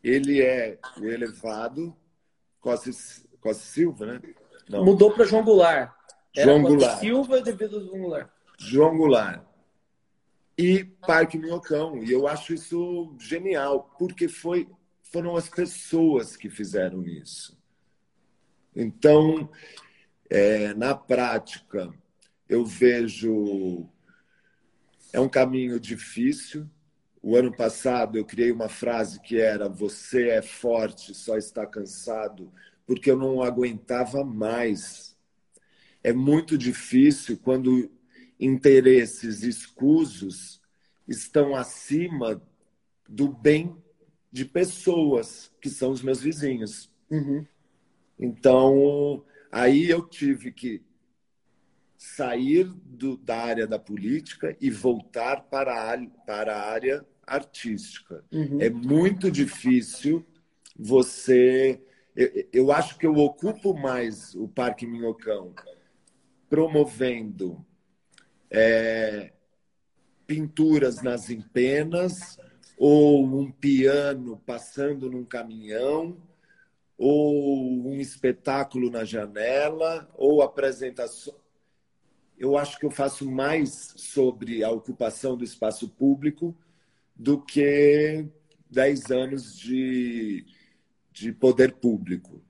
Ele 0.02 0.42
é 0.42 0.80
o 0.98 1.04
elevado 1.04 1.94
Costa, 2.62 2.94
Silva, 3.54 4.06
né? 4.06 4.22
Não. 4.70 4.86
Mudou 4.86 5.12
para 5.12 5.26
João 5.26 5.44
Goulart. 5.44 6.01
João 6.36 6.62
Goulart. 6.62 7.00
Silva 7.00 7.42
devido 7.42 7.78
a 7.78 7.80
João 7.82 8.00
Goulart. 8.00 8.30
João 8.58 8.98
Goulart. 8.98 9.44
E 10.58 10.84
Parque 10.84 11.38
Minhocão. 11.38 12.04
E 12.04 12.12
eu 12.12 12.28
acho 12.28 12.54
isso 12.54 13.16
genial, 13.20 13.96
porque 13.98 14.28
foi 14.28 14.68
foram 15.12 15.36
as 15.36 15.50
pessoas 15.50 16.38
que 16.38 16.50
fizeram 16.50 17.06
isso. 17.06 17.60
Então, 18.74 19.50
é, 20.30 20.74
na 20.74 20.96
prática, 20.96 21.94
eu 22.48 22.66
vejo. 22.66 23.88
É 25.12 25.20
um 25.20 25.28
caminho 25.28 25.80
difícil. 25.80 26.70
O 27.22 27.36
ano 27.36 27.56
passado 27.56 28.18
eu 28.18 28.26
criei 28.26 28.52
uma 28.52 28.70
frase 28.70 29.20
que 29.20 29.40
era: 29.40 29.68
Você 29.68 30.30
é 30.30 30.42
forte, 30.42 31.14
só 31.14 31.38
está 31.38 31.68
cansado, 31.68 32.52
porque 32.88 33.12
eu 33.12 33.18
não 33.18 33.44
aguentava 33.44 34.24
mais. 34.24 35.11
É 36.04 36.12
muito 36.12 36.58
difícil 36.58 37.38
quando 37.38 37.92
interesses 38.40 39.44
escusos 39.44 40.62
estão 41.08 41.56
acima 41.56 42.42
do 43.08 43.28
bem 43.28 43.76
de 44.32 44.46
pessoas 44.46 45.52
que 45.62 45.70
são 45.70 45.92
os 45.92 46.02
meus 46.02 46.22
vizinhos. 46.22 46.92
Uhum. 47.10 47.46
Então, 48.18 49.24
aí 49.52 49.90
eu 49.90 50.08
tive 50.08 50.52
que 50.52 50.82
sair 51.98 52.64
do, 52.86 53.18
da 53.18 53.38
área 53.38 53.68
da 53.68 53.78
política 53.78 54.56
e 54.60 54.72
voltar 54.72 55.44
para 55.44 55.94
a, 55.94 56.08
para 56.26 56.56
a 56.56 56.72
área 56.72 57.06
artística. 57.28 58.24
Uhum. 58.32 58.60
É 58.60 58.70
muito 58.70 59.30
difícil 59.30 60.26
você. 60.76 61.80
Eu, 62.16 62.48
eu, 62.52 62.72
acho 62.72 62.98
que 62.98 63.06
eu 63.06 63.16
ocupo 63.16 63.74
mais 63.74 64.34
o 64.36 64.48
Parque 64.48 64.88
Minhocão 64.88 65.54
promovendo 66.52 67.66
é, 68.50 69.32
pinturas 70.28 71.02
nas 71.02 71.30
empenas 71.30 72.38
ou 72.78 73.24
um 73.24 73.50
piano 73.50 74.36
passando 74.46 75.10
num 75.10 75.24
caminhão, 75.24 76.18
ou 76.98 77.88
um 77.88 78.02
espetáculo 78.02 78.92
na 78.92 79.06
janela, 79.06 80.10
ou 80.14 80.42
apresentação. 80.42 81.34
Eu 82.38 82.58
acho 82.58 82.78
que 82.78 82.86
eu 82.86 82.92
faço 82.92 83.32
mais 83.32 83.94
sobre 83.96 84.62
a 84.62 84.70
ocupação 84.72 85.38
do 85.38 85.46
espaço 85.46 85.88
público 85.88 86.54
do 87.16 87.40
que 87.40 88.28
10 88.70 89.10
anos 89.10 89.58
de, 89.58 90.46
de 91.14 91.32
poder 91.32 91.76
público. 91.76 92.42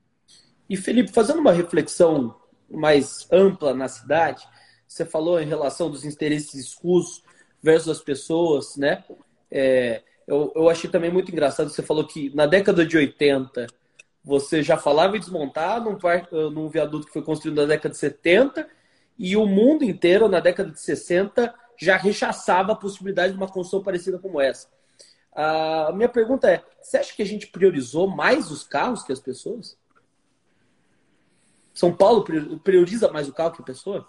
E, 0.67 0.75
Felipe, 0.75 1.11
fazendo 1.11 1.39
uma 1.39 1.51
reflexão 1.51 2.40
mais 2.71 3.27
ampla 3.31 3.73
na 3.73 3.87
cidade, 3.87 4.47
você 4.87 5.05
falou 5.05 5.39
em 5.41 5.47
relação 5.47 5.89
dos 5.89 6.03
interesses 6.03 6.53
escusos 6.53 7.23
versus 7.61 7.97
as 7.97 8.03
pessoas, 8.03 8.75
né? 8.75 9.03
É, 9.49 10.01
eu, 10.27 10.51
eu 10.55 10.69
achei 10.69 10.89
também 10.89 11.11
muito 11.11 11.31
engraçado, 11.31 11.69
você 11.69 11.81
falou 11.81 12.05
que 12.05 12.33
na 12.35 12.45
década 12.45 12.85
de 12.85 12.97
80 12.97 13.67
você 14.23 14.61
já 14.61 14.77
falava 14.77 15.17
em 15.17 15.19
desmontar 15.19 15.83
num, 15.83 15.97
num 16.51 16.69
viaduto 16.69 17.07
que 17.07 17.13
foi 17.13 17.21
construído 17.21 17.57
na 17.57 17.65
década 17.65 17.89
de 17.89 17.97
70 17.97 18.67
e 19.17 19.35
o 19.35 19.45
mundo 19.45 19.83
inteiro, 19.83 20.27
na 20.27 20.39
década 20.39 20.71
de 20.71 20.79
60, 20.79 21.53
já 21.77 21.97
rechaçava 21.97 22.73
a 22.73 22.75
possibilidade 22.75 23.33
de 23.33 23.37
uma 23.37 23.47
construção 23.47 23.83
parecida 23.83 24.19
como 24.19 24.39
essa. 24.39 24.67
A 25.33 25.91
minha 25.93 26.09
pergunta 26.09 26.49
é: 26.49 26.63
você 26.81 26.97
acha 26.97 27.15
que 27.15 27.21
a 27.21 27.25
gente 27.25 27.47
priorizou 27.47 28.07
mais 28.07 28.51
os 28.51 28.63
carros 28.63 29.03
que 29.03 29.11
as 29.11 29.19
pessoas? 29.19 29.77
São 31.81 31.91
Paulo 31.91 32.23
prioriza 32.63 33.11
mais 33.11 33.27
o 33.27 33.33
carro 33.33 33.55
que 33.55 33.61
a 33.63 33.65
pessoa? 33.65 34.07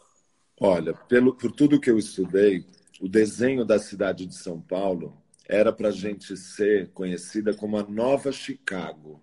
Olha, 0.61 0.93
pelo, 0.93 1.35
por 1.35 1.51
tudo 1.51 1.81
que 1.81 1.91
eu 1.91 1.97
estudei, 1.97 2.67
o 3.01 3.09
desenho 3.09 3.65
da 3.65 3.79
cidade 3.79 4.27
de 4.27 4.35
São 4.35 4.61
Paulo 4.61 5.17
era 5.49 5.73
para 5.73 5.89
a 5.89 5.91
gente 5.91 6.37
ser 6.37 6.91
conhecida 6.91 7.55
como 7.55 7.79
a 7.79 7.83
nova 7.83 8.31
Chicago. 8.31 9.23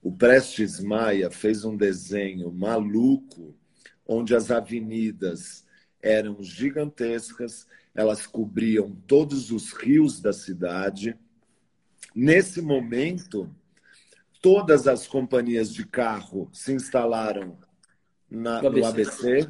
O 0.00 0.12
Prestes 0.12 0.78
Maia 0.78 1.32
fez 1.32 1.64
um 1.64 1.76
desenho 1.76 2.52
maluco, 2.52 3.56
onde 4.06 4.36
as 4.36 4.52
avenidas 4.52 5.66
eram 6.00 6.40
gigantescas, 6.44 7.66
elas 7.92 8.24
cobriam 8.24 8.96
todos 9.08 9.50
os 9.50 9.72
rios 9.72 10.20
da 10.20 10.32
cidade. 10.32 11.18
Nesse 12.14 12.62
momento, 12.62 13.52
todas 14.40 14.86
as 14.86 15.08
companhias 15.08 15.74
de 15.74 15.84
carro 15.84 16.48
se 16.52 16.72
instalaram 16.72 17.58
na, 18.30 18.62
no 18.62 18.86
ABC. 18.86 19.48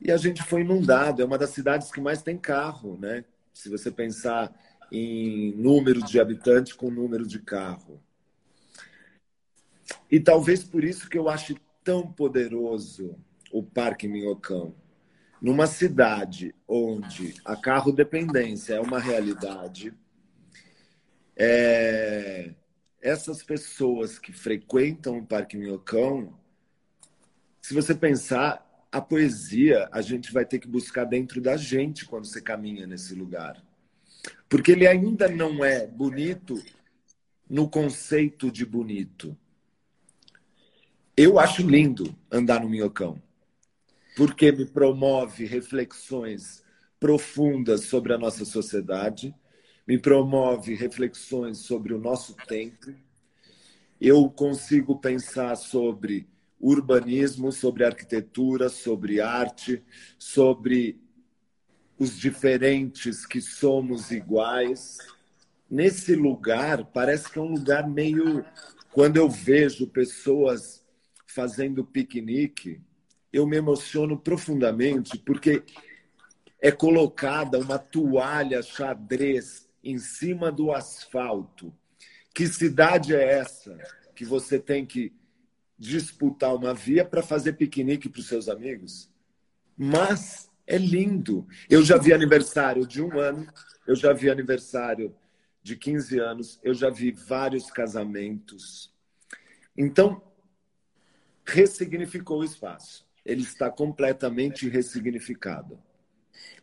E 0.00 0.12
a 0.12 0.16
gente 0.16 0.42
foi 0.42 0.60
inundado. 0.60 1.22
É 1.22 1.24
uma 1.24 1.38
das 1.38 1.50
cidades 1.50 1.90
que 1.90 2.00
mais 2.00 2.22
tem 2.22 2.36
carro, 2.36 2.98
né? 3.00 3.24
Se 3.54 3.68
você 3.68 3.90
pensar 3.90 4.54
em 4.92 5.52
número 5.56 6.02
de 6.02 6.20
habitantes 6.20 6.74
com 6.74 6.90
número 6.90 7.26
de 7.26 7.40
carro. 7.40 8.00
E 10.10 10.20
talvez 10.20 10.62
por 10.62 10.84
isso 10.84 11.08
que 11.08 11.18
eu 11.18 11.28
acho 11.28 11.56
tão 11.82 12.06
poderoso 12.12 13.16
o 13.52 13.62
Parque 13.62 14.06
Minhocão. 14.06 14.74
Numa 15.40 15.66
cidade 15.66 16.54
onde 16.66 17.34
a 17.44 17.56
carro 17.56 17.92
dependência 17.92 18.74
é 18.74 18.80
uma 18.80 18.98
realidade, 18.98 19.92
é... 21.36 22.54
essas 23.00 23.42
pessoas 23.42 24.18
que 24.18 24.32
frequentam 24.32 25.18
o 25.18 25.26
Parque 25.26 25.56
Minhocão 25.56 26.32
se 27.66 27.74
você 27.74 27.96
pensar, 27.96 28.64
a 28.92 29.00
poesia 29.00 29.88
a 29.90 30.00
gente 30.00 30.32
vai 30.32 30.46
ter 30.46 30.60
que 30.60 30.68
buscar 30.68 31.04
dentro 31.04 31.40
da 31.40 31.56
gente 31.56 32.06
quando 32.06 32.24
você 32.24 32.40
caminha 32.40 32.86
nesse 32.86 33.12
lugar. 33.12 33.60
Porque 34.48 34.70
ele 34.70 34.86
ainda 34.86 35.26
não 35.26 35.64
é 35.64 35.84
bonito 35.84 36.62
no 37.50 37.68
conceito 37.68 38.52
de 38.52 38.64
bonito. 38.64 39.36
Eu 41.16 41.40
acho 41.40 41.68
lindo 41.68 42.16
andar 42.30 42.60
no 42.60 42.70
minhocão, 42.70 43.20
porque 44.16 44.52
me 44.52 44.64
promove 44.64 45.44
reflexões 45.44 46.62
profundas 47.00 47.86
sobre 47.86 48.12
a 48.12 48.18
nossa 48.18 48.44
sociedade, 48.44 49.34
me 49.84 49.98
promove 49.98 50.76
reflexões 50.76 51.58
sobre 51.58 51.92
o 51.92 51.98
nosso 51.98 52.36
tempo. 52.46 52.94
Eu 54.00 54.30
consigo 54.30 55.00
pensar 55.00 55.56
sobre 55.56 56.28
urbanismo, 56.60 57.52
sobre 57.52 57.84
arquitetura, 57.84 58.68
sobre 58.68 59.20
arte, 59.20 59.82
sobre 60.18 61.00
os 61.98 62.18
diferentes 62.18 63.26
que 63.26 63.40
somos 63.40 64.10
iguais. 64.10 64.98
Nesse 65.70 66.14
lugar, 66.14 66.84
parece 66.86 67.30
que 67.30 67.38
é 67.38 67.42
um 67.42 67.54
lugar 67.54 67.88
meio. 67.88 68.44
Quando 68.92 69.16
eu 69.16 69.28
vejo 69.28 69.86
pessoas 69.86 70.84
fazendo 71.26 71.84
piquenique, 71.84 72.80
eu 73.32 73.46
me 73.46 73.56
emociono 73.56 74.18
profundamente, 74.18 75.18
porque 75.18 75.62
é 76.60 76.70
colocada 76.70 77.58
uma 77.58 77.78
toalha 77.78 78.62
xadrez 78.62 79.68
em 79.84 79.98
cima 79.98 80.50
do 80.50 80.72
asfalto. 80.72 81.72
Que 82.34 82.46
cidade 82.46 83.14
é 83.14 83.38
essa 83.38 83.76
que 84.14 84.24
você 84.24 84.58
tem 84.58 84.84
que 84.86 85.12
disputar 85.78 86.54
uma 86.54 86.72
via 86.72 87.04
para 87.04 87.22
fazer 87.22 87.54
piquenique 87.54 88.08
para 88.08 88.20
os 88.20 88.26
seus 88.26 88.48
amigos. 88.48 89.10
Mas 89.76 90.50
é 90.66 90.78
lindo. 90.78 91.46
Eu 91.68 91.82
já 91.82 91.96
vi 91.96 92.12
aniversário 92.12 92.86
de 92.86 93.02
um 93.02 93.18
ano, 93.18 93.46
eu 93.86 93.94
já 93.94 94.12
vi 94.12 94.30
aniversário 94.30 95.14
de 95.62 95.76
15 95.76 96.18
anos, 96.18 96.60
eu 96.62 96.72
já 96.74 96.90
vi 96.90 97.10
vários 97.10 97.70
casamentos. 97.70 98.92
Então, 99.76 100.22
ressignificou 101.44 102.40
o 102.40 102.44
espaço. 102.44 103.06
Ele 103.24 103.42
está 103.42 103.70
completamente 103.70 104.68
ressignificado. 104.68 105.78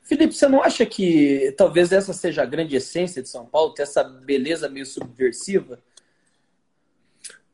Felipe, 0.01 0.33
você 0.33 0.47
não 0.47 0.61
acha 0.61 0.85
que 0.85 1.53
talvez 1.57 1.91
essa 1.91 2.13
seja 2.13 2.43
a 2.43 2.45
grande 2.45 2.75
essência 2.75 3.21
de 3.21 3.29
São 3.29 3.45
Paulo, 3.45 3.73
ter 3.73 3.83
essa 3.83 4.03
beleza 4.03 4.69
meio 4.69 4.85
subversiva? 4.85 5.81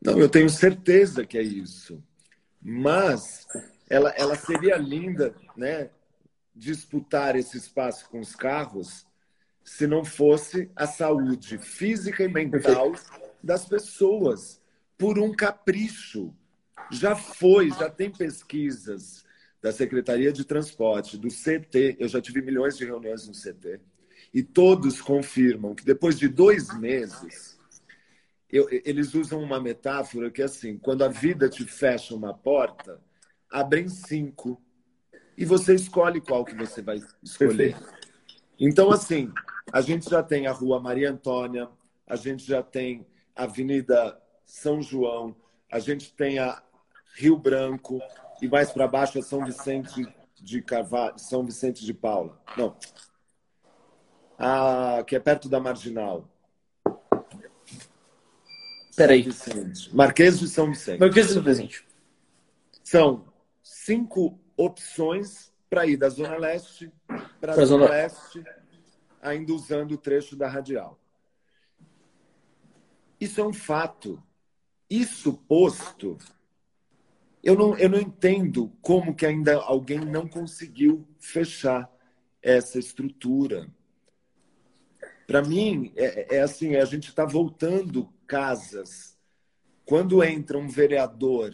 Não, 0.02 0.18
eu 0.18 0.30
tenho 0.30 0.50
certeza 0.50 1.26
que 1.26 1.38
é 1.38 1.44
isso. 1.44 2.04
Mas 2.62 3.48
ela, 3.90 4.10
ela 4.12 4.36
seria 4.36 4.78
linda, 4.78 5.36
né? 5.56 5.90
Disputar 6.56 7.36
esse 7.36 7.58
espaço 7.58 8.10
com 8.10 8.20
os 8.20 8.36
carros 8.36 9.06
se 9.64 9.86
não 9.86 10.04
fosse 10.04 10.70
a 10.76 10.88
saúde 10.88 11.58
física 11.58 12.24
e 12.24 12.28
mental 12.28 12.94
das 13.44 13.66
pessoas 13.66 14.60
por 14.98 15.20
um 15.20 15.32
capricho. 15.32 16.34
Já 16.92 17.16
foi, 17.16 17.70
já 17.70 17.90
tem 17.90 18.10
pesquisas 18.10 19.24
da 19.62 19.72
Secretaria 19.72 20.32
de 20.32 20.44
Transporte, 20.44 21.18
do 21.18 21.28
CT, 21.28 21.98
eu 22.00 22.08
já 22.08 22.22
tive 22.22 22.42
milhões 22.42 22.78
de 22.78 22.86
reuniões 22.86 23.28
no 23.28 23.34
CT, 23.34 23.80
e 24.34 24.42
todos 24.42 25.02
confirmam 25.02 25.76
que 25.76 25.86
depois 25.86 26.18
de 26.18 26.28
dois 26.28 26.76
meses 26.80 27.59
eu, 28.52 28.68
eles 28.70 29.14
usam 29.14 29.42
uma 29.42 29.60
metáfora 29.60 30.32
que 30.32 30.42
é 30.42 30.46
assim: 30.46 30.78
quando 30.78 31.04
a 31.04 31.08
vida 31.08 31.48
te 31.48 31.64
fecha 31.66 32.16
uma 32.16 32.34
porta, 32.34 33.00
abrem 33.50 33.88
cinco 33.88 34.62
e 35.38 35.46
você 35.46 35.76
escolhe 35.76 36.20
qual 36.20 36.44
que 36.44 36.56
você 36.56 36.82
vai 36.82 37.00
escolher. 37.24 37.76
Então, 38.60 38.92
assim, 38.92 39.32
a 39.72 39.80
gente 39.80 40.10
já 40.10 40.22
tem 40.22 40.48
a 40.48 40.52
Rua 40.52 40.80
Maria 40.80 41.12
Antônia, 41.12 41.70
a 42.06 42.16
gente 42.16 42.46
já 42.46 42.62
tem 42.62 43.08
a 43.36 43.44
Avenida 43.44 44.22
São 44.46 44.82
João, 44.82 45.36
a 45.72 45.80
gente 45.80 46.14
tem 46.14 46.40
a 46.40 46.62
Rio 47.16 47.38
Branco 47.38 48.02
e 48.42 48.48
mais 48.48 48.72
para 48.72 48.88
baixo 48.88 49.20
a 49.20 49.22
São 49.22 49.46
Vicente 49.46 50.06
de 50.36 50.62
Carvalho, 50.62 51.18
São 51.18 51.46
Vicente 51.46 51.86
de 51.86 51.94
Paula. 51.94 52.38
Não. 52.58 52.76
A, 54.38 55.04
que 55.06 55.16
é 55.16 55.20
perto 55.20 55.48
da 55.48 55.60
Marginal. 55.60 56.28
Peraí. 58.96 59.28
Marquês 59.94 60.40
de 60.40 60.48
São 60.48 60.70
Vicente. 60.70 61.00
Marquês 61.00 61.28
de 61.28 61.34
São 61.34 61.44
Vicente. 61.44 61.86
São 62.84 63.26
cinco 63.64 64.40
opções 64.58 65.54
para 65.70 65.86
ir 65.86 65.98
da 65.98 66.10
Zona 66.10 66.38
Leste 66.38 66.92
para 67.40 67.54
a 67.54 67.66
Zona 67.66 67.86
Oeste, 67.86 68.44
ainda 69.22 69.54
usando 69.54 69.92
o 69.94 69.98
trecho 69.98 70.36
da 70.36 70.48
radial. 70.48 71.00
Isso 73.20 73.40
é 73.40 73.46
um 73.46 73.54
fato. 73.54 74.22
Isso 74.90 75.34
posto, 75.34 76.18
eu 77.44 77.56
não, 77.56 77.78
eu 77.78 77.90
não 77.90 78.00
entendo 78.00 78.72
como 78.82 79.16
que 79.16 79.26
ainda 79.26 79.56
alguém 79.56 80.00
não 80.00 80.28
conseguiu 80.28 81.08
fechar 81.20 81.90
essa 82.42 82.80
estrutura. 82.80 83.70
Para 85.26 85.42
mim, 85.42 85.94
é, 85.96 86.38
é, 86.38 86.42
assim, 86.42 86.76
a 86.76 86.86
gente 86.86 87.10
está 87.10 87.26
voltando 87.26 88.12
casas. 88.30 89.18
Quando 89.84 90.24
entra 90.24 90.56
um 90.56 90.68
vereador 90.68 91.52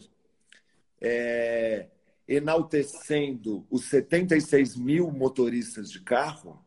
é, 1.00 1.88
enaltecendo 2.28 3.66
os 3.72 3.86
76 3.86 4.76
mil 4.76 5.10
motoristas 5.10 5.90
de 5.90 6.02
carro, 6.02 6.62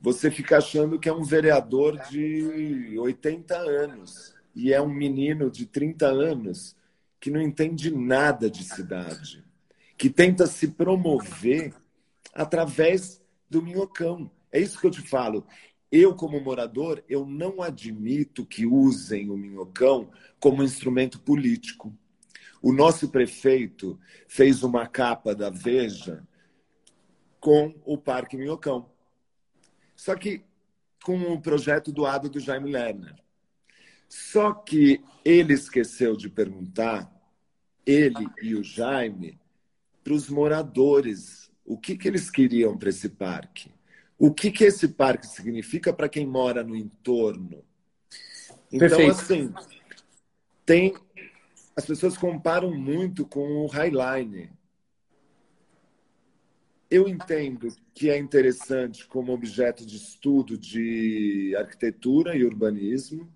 você 0.00 0.28
fica 0.28 0.58
achando 0.58 0.98
que 0.98 1.08
é 1.08 1.12
um 1.12 1.22
vereador 1.22 1.96
de 2.08 2.98
80 2.98 3.56
anos 3.56 4.34
e 4.56 4.72
é 4.72 4.82
um 4.82 4.92
menino 4.92 5.50
de 5.50 5.66
30 5.66 6.06
anos 6.06 6.74
que 7.20 7.30
não 7.30 7.40
entende 7.40 7.94
nada 7.94 8.50
de 8.50 8.64
cidade, 8.64 9.44
que 9.96 10.10
tenta 10.10 10.46
se 10.46 10.68
promover 10.68 11.74
através 12.34 13.22
do 13.48 13.62
minhocão. 13.62 14.30
É 14.50 14.58
isso 14.58 14.80
que 14.80 14.86
eu 14.86 14.90
te 14.90 15.02
falo. 15.02 15.46
Eu, 15.90 16.14
como 16.14 16.40
morador, 16.40 17.02
eu 17.08 17.26
não 17.26 17.60
admito 17.60 18.46
que 18.46 18.64
usem 18.64 19.28
o 19.28 19.36
minhocão 19.36 20.10
como 20.38 20.62
instrumento 20.62 21.20
político. 21.20 21.92
O 22.62 22.72
nosso 22.72 23.08
prefeito 23.08 23.98
fez 24.28 24.62
uma 24.62 24.86
capa 24.86 25.34
da 25.34 25.50
Veja 25.50 26.26
com 27.40 27.74
o 27.84 27.96
Parque 27.98 28.36
Minhocão. 28.36 28.88
Só 29.96 30.14
que 30.14 30.44
com 31.02 31.18
o 31.32 31.40
projeto 31.40 31.90
doado 31.90 32.28
do 32.28 32.38
Jaime 32.38 32.70
Lerner. 32.70 33.16
Só 34.08 34.52
que 34.52 35.02
ele 35.24 35.54
esqueceu 35.54 36.16
de 36.16 36.28
perguntar, 36.28 37.10
ele 37.86 38.28
e 38.42 38.54
o 38.54 38.62
Jaime, 38.62 39.40
para 40.04 40.12
os 40.12 40.28
moradores, 40.28 41.50
o 41.64 41.78
que, 41.78 41.96
que 41.96 42.08
eles 42.08 42.30
queriam 42.30 42.76
para 42.76 42.90
esse 42.90 43.08
parque. 43.08 43.72
O 44.20 44.30
que, 44.30 44.50
que 44.50 44.64
esse 44.64 44.86
parque 44.86 45.26
significa 45.26 45.94
para 45.94 46.06
quem 46.06 46.26
mora 46.26 46.62
no 46.62 46.76
entorno. 46.76 47.64
Então, 48.70 48.98
Perfeito. 48.98 49.10
assim, 49.12 49.54
tem 50.66 50.94
as 51.74 51.86
pessoas 51.86 52.18
comparam 52.18 52.70
muito 52.70 53.26
com 53.26 53.64
o 53.64 53.66
Highline. 53.66 54.52
Eu 56.90 57.08
entendo 57.08 57.68
que 57.94 58.10
é 58.10 58.18
interessante 58.18 59.06
como 59.06 59.32
objeto 59.32 59.86
de 59.86 59.96
estudo 59.96 60.58
de 60.58 61.56
arquitetura 61.56 62.36
e 62.36 62.44
urbanismo. 62.44 63.32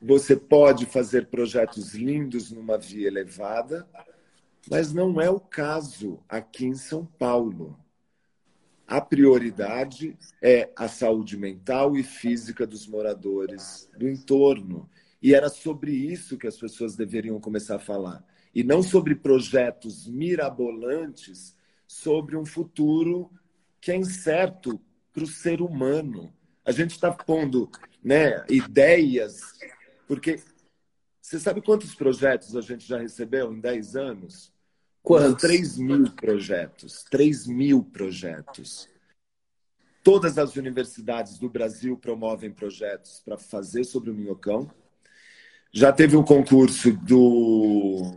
Você 0.00 0.34
pode 0.34 0.84
fazer 0.84 1.28
projetos 1.28 1.94
lindos 1.94 2.50
numa 2.50 2.76
via 2.76 3.06
elevada, 3.06 3.88
mas 4.68 4.92
não 4.92 5.20
é 5.20 5.30
o 5.30 5.38
caso 5.38 6.18
aqui 6.28 6.66
em 6.66 6.74
São 6.74 7.06
Paulo. 7.06 7.78
A 8.92 9.00
prioridade 9.00 10.18
é 10.42 10.70
a 10.76 10.86
saúde 10.86 11.34
mental 11.34 11.96
e 11.96 12.02
física 12.02 12.66
dos 12.66 12.86
moradores 12.86 13.88
do 13.96 14.06
entorno. 14.06 14.86
E 15.22 15.34
era 15.34 15.48
sobre 15.48 15.92
isso 15.92 16.36
que 16.36 16.46
as 16.46 16.58
pessoas 16.58 16.94
deveriam 16.94 17.40
começar 17.40 17.76
a 17.76 17.78
falar. 17.78 18.22
E 18.54 18.62
não 18.62 18.82
sobre 18.82 19.14
projetos 19.14 20.06
mirabolantes 20.06 21.56
sobre 21.88 22.36
um 22.36 22.44
futuro 22.44 23.30
que 23.80 23.90
é 23.90 23.96
incerto 23.96 24.78
para 25.10 25.24
o 25.24 25.26
ser 25.26 25.62
humano. 25.62 26.30
A 26.62 26.70
gente 26.70 26.90
está 26.90 27.10
pondo 27.10 27.70
né, 28.04 28.44
ideias, 28.50 29.58
porque 30.06 30.38
você 31.18 31.40
sabe 31.40 31.62
quantos 31.62 31.94
projetos 31.94 32.54
a 32.54 32.60
gente 32.60 32.86
já 32.86 32.98
recebeu 32.98 33.54
em 33.54 33.58
10 33.58 33.96
anos? 33.96 34.51
Quantos? 35.02 35.42
3 35.42 35.78
mil 35.78 36.10
projetos. 36.12 37.04
3 37.10 37.46
mil 37.46 37.82
projetos. 37.82 38.88
Todas 40.02 40.38
as 40.38 40.56
universidades 40.56 41.38
do 41.38 41.48
Brasil 41.48 41.96
promovem 41.96 42.50
projetos 42.50 43.20
para 43.24 43.36
fazer 43.36 43.84
sobre 43.84 44.10
o 44.10 44.14
minhocão. 44.14 44.70
Já 45.72 45.92
teve 45.92 46.16
um 46.16 46.24
concurso 46.24 46.92
do. 46.92 48.16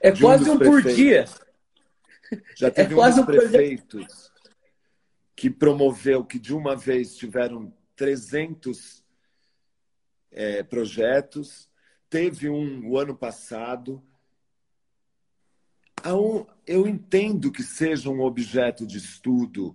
É 0.00 0.10
quase 0.12 0.48
um, 0.48 0.54
um 0.54 0.58
por 0.58 0.82
dia. 0.82 1.26
Já 2.56 2.68
é 2.68 2.70
teve 2.70 2.94
é 2.94 2.96
um 2.96 3.10
dos 3.10 3.24
prefeitos 3.24 4.30
que 5.36 5.50
promoveu 5.50 6.24
que 6.24 6.38
de 6.38 6.54
uma 6.54 6.76
vez 6.76 7.16
tiveram 7.16 7.72
300 7.96 9.04
é, 10.30 10.62
projetos. 10.62 11.68
Teve 12.08 12.48
um 12.48 12.88
o 12.88 12.98
ano 12.98 13.16
passado. 13.16 14.02
Eu 16.66 16.86
entendo 16.86 17.50
que 17.50 17.62
seja 17.62 18.10
um 18.10 18.20
objeto 18.20 18.86
de 18.86 18.98
estudo 18.98 19.74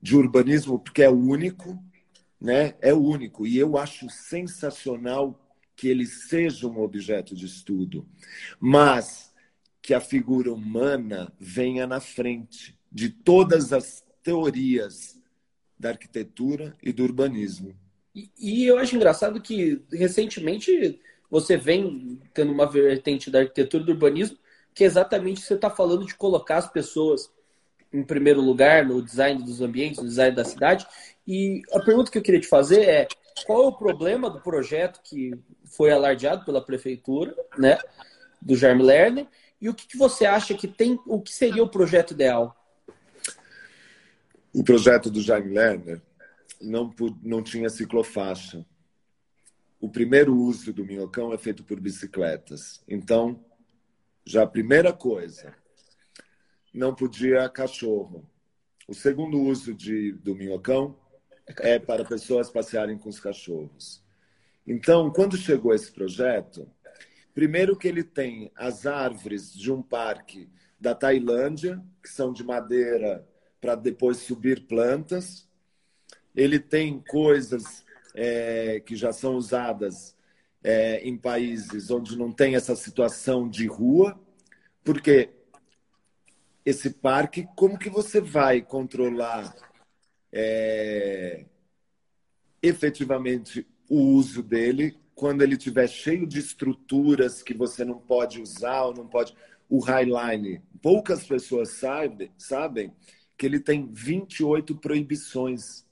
de 0.00 0.16
urbanismo, 0.16 0.78
porque 0.78 1.02
é 1.02 1.10
único, 1.10 1.82
né? 2.40 2.74
É 2.80 2.92
único. 2.92 3.46
E 3.46 3.58
eu 3.58 3.76
acho 3.76 4.08
sensacional 4.10 5.40
que 5.74 5.88
ele 5.88 6.06
seja 6.06 6.66
um 6.66 6.80
objeto 6.80 7.34
de 7.34 7.46
estudo, 7.46 8.08
mas 8.58 9.32
que 9.82 9.94
a 9.94 10.00
figura 10.00 10.52
humana 10.52 11.32
venha 11.38 11.86
na 11.86 12.00
frente 12.00 12.76
de 12.90 13.10
todas 13.10 13.72
as 13.72 14.04
teorias 14.22 15.20
da 15.78 15.90
arquitetura 15.90 16.74
e 16.82 16.92
do 16.92 17.04
urbanismo. 17.04 17.74
E, 18.14 18.30
e 18.38 18.64
eu 18.64 18.78
acho 18.78 18.96
engraçado 18.96 19.40
que 19.40 19.82
recentemente 19.92 20.98
você 21.30 21.56
vem 21.56 22.18
tendo 22.32 22.52
uma 22.52 22.70
vertente 22.70 23.30
da 23.30 23.40
arquitetura 23.40 23.82
e 23.82 23.86
do 23.86 23.92
urbanismo 23.92 24.38
que 24.76 24.84
é 24.84 24.86
exatamente 24.86 25.40
você 25.40 25.54
está 25.54 25.70
falando 25.70 26.04
de 26.04 26.14
colocar 26.14 26.58
as 26.58 26.70
pessoas 26.70 27.30
em 27.90 28.04
primeiro 28.04 28.42
lugar 28.42 28.84
no 28.84 29.00
design 29.00 29.42
dos 29.42 29.62
ambientes, 29.62 30.02
no 30.02 30.08
design 30.08 30.36
da 30.36 30.44
cidade. 30.44 30.86
E 31.26 31.62
a 31.72 31.80
pergunta 31.80 32.10
que 32.10 32.18
eu 32.18 32.22
queria 32.22 32.40
te 32.40 32.46
fazer 32.46 32.82
é 32.82 33.08
qual 33.46 33.64
é 33.64 33.66
o 33.68 33.72
problema 33.72 34.28
do 34.28 34.38
projeto 34.38 35.00
que 35.02 35.32
foi 35.64 35.90
alardeado 35.90 36.44
pela 36.44 36.62
prefeitura, 36.62 37.34
né, 37.56 37.78
do 38.40 38.54
Jaime 38.54 38.82
Lerner, 38.82 39.26
e 39.58 39.70
o 39.70 39.74
que, 39.74 39.86
que 39.86 39.96
você 39.96 40.26
acha 40.26 40.52
que 40.52 40.68
tem, 40.68 41.00
o 41.06 41.22
que 41.22 41.32
seria 41.32 41.62
o 41.62 41.70
projeto 41.70 42.10
ideal? 42.10 42.54
O 44.52 44.62
projeto 44.62 45.10
do 45.10 45.22
Jaime 45.22 45.54
Lerner 45.54 46.02
não, 46.60 46.94
não 47.22 47.42
tinha 47.42 47.70
ciclofaixa. 47.70 48.62
O 49.80 49.88
primeiro 49.88 50.36
uso 50.36 50.70
do 50.70 50.84
minhocão 50.84 51.32
é 51.32 51.38
feito 51.38 51.64
por 51.64 51.80
bicicletas. 51.80 52.82
Então, 52.86 53.42
já 54.26 54.42
a 54.42 54.46
primeira 54.46 54.92
coisa, 54.92 55.54
não 56.74 56.92
podia 56.92 57.48
cachorro. 57.48 58.28
O 58.88 58.92
segundo 58.92 59.40
uso 59.40 59.72
de, 59.72 60.12
do 60.12 60.34
minhocão 60.34 60.98
é 61.60 61.78
para 61.78 62.04
pessoas 62.04 62.50
passearem 62.50 62.98
com 62.98 63.08
os 63.08 63.20
cachorros. 63.20 64.02
Então, 64.66 65.12
quando 65.12 65.36
chegou 65.36 65.72
esse 65.72 65.92
projeto, 65.92 66.68
primeiro 67.32 67.76
que 67.76 67.86
ele 67.86 68.02
tem 68.02 68.50
as 68.56 68.84
árvores 68.84 69.54
de 69.54 69.70
um 69.70 69.80
parque 69.80 70.50
da 70.78 70.92
Tailândia, 70.92 71.80
que 72.02 72.08
são 72.08 72.32
de 72.32 72.42
madeira 72.42 73.26
para 73.60 73.76
depois 73.76 74.18
subir 74.18 74.66
plantas. 74.66 75.48
Ele 76.34 76.58
tem 76.58 77.00
coisas 77.00 77.84
é, 78.14 78.80
que 78.80 78.96
já 78.96 79.12
são 79.12 79.36
usadas 79.36 80.15
é, 80.66 80.98
em 81.08 81.16
países 81.16 81.92
onde 81.92 82.18
não 82.18 82.32
tem 82.32 82.56
essa 82.56 82.74
situação 82.74 83.48
de 83.48 83.68
rua, 83.68 84.18
porque 84.82 85.30
esse 86.64 86.90
parque, 86.90 87.46
como 87.54 87.78
que 87.78 87.88
você 87.88 88.20
vai 88.20 88.60
controlar 88.60 89.54
é, 90.32 91.44
efetivamente 92.60 93.64
o 93.88 94.00
uso 94.00 94.42
dele 94.42 94.98
quando 95.14 95.42
ele 95.42 95.54
estiver 95.54 95.86
cheio 95.86 96.26
de 96.26 96.40
estruturas 96.40 97.44
que 97.44 97.54
você 97.54 97.84
não 97.84 98.00
pode 98.00 98.42
usar 98.42 98.86
ou 98.86 98.94
não 98.94 99.06
pode. 99.06 99.36
O 99.68 99.78
Highline, 99.78 100.62
poucas 100.82 101.24
pessoas 101.24 101.74
sabem, 101.74 102.32
sabem 102.36 102.92
que 103.38 103.46
ele 103.46 103.60
tem 103.60 103.88
28 103.92 104.74
proibições. 104.78 105.86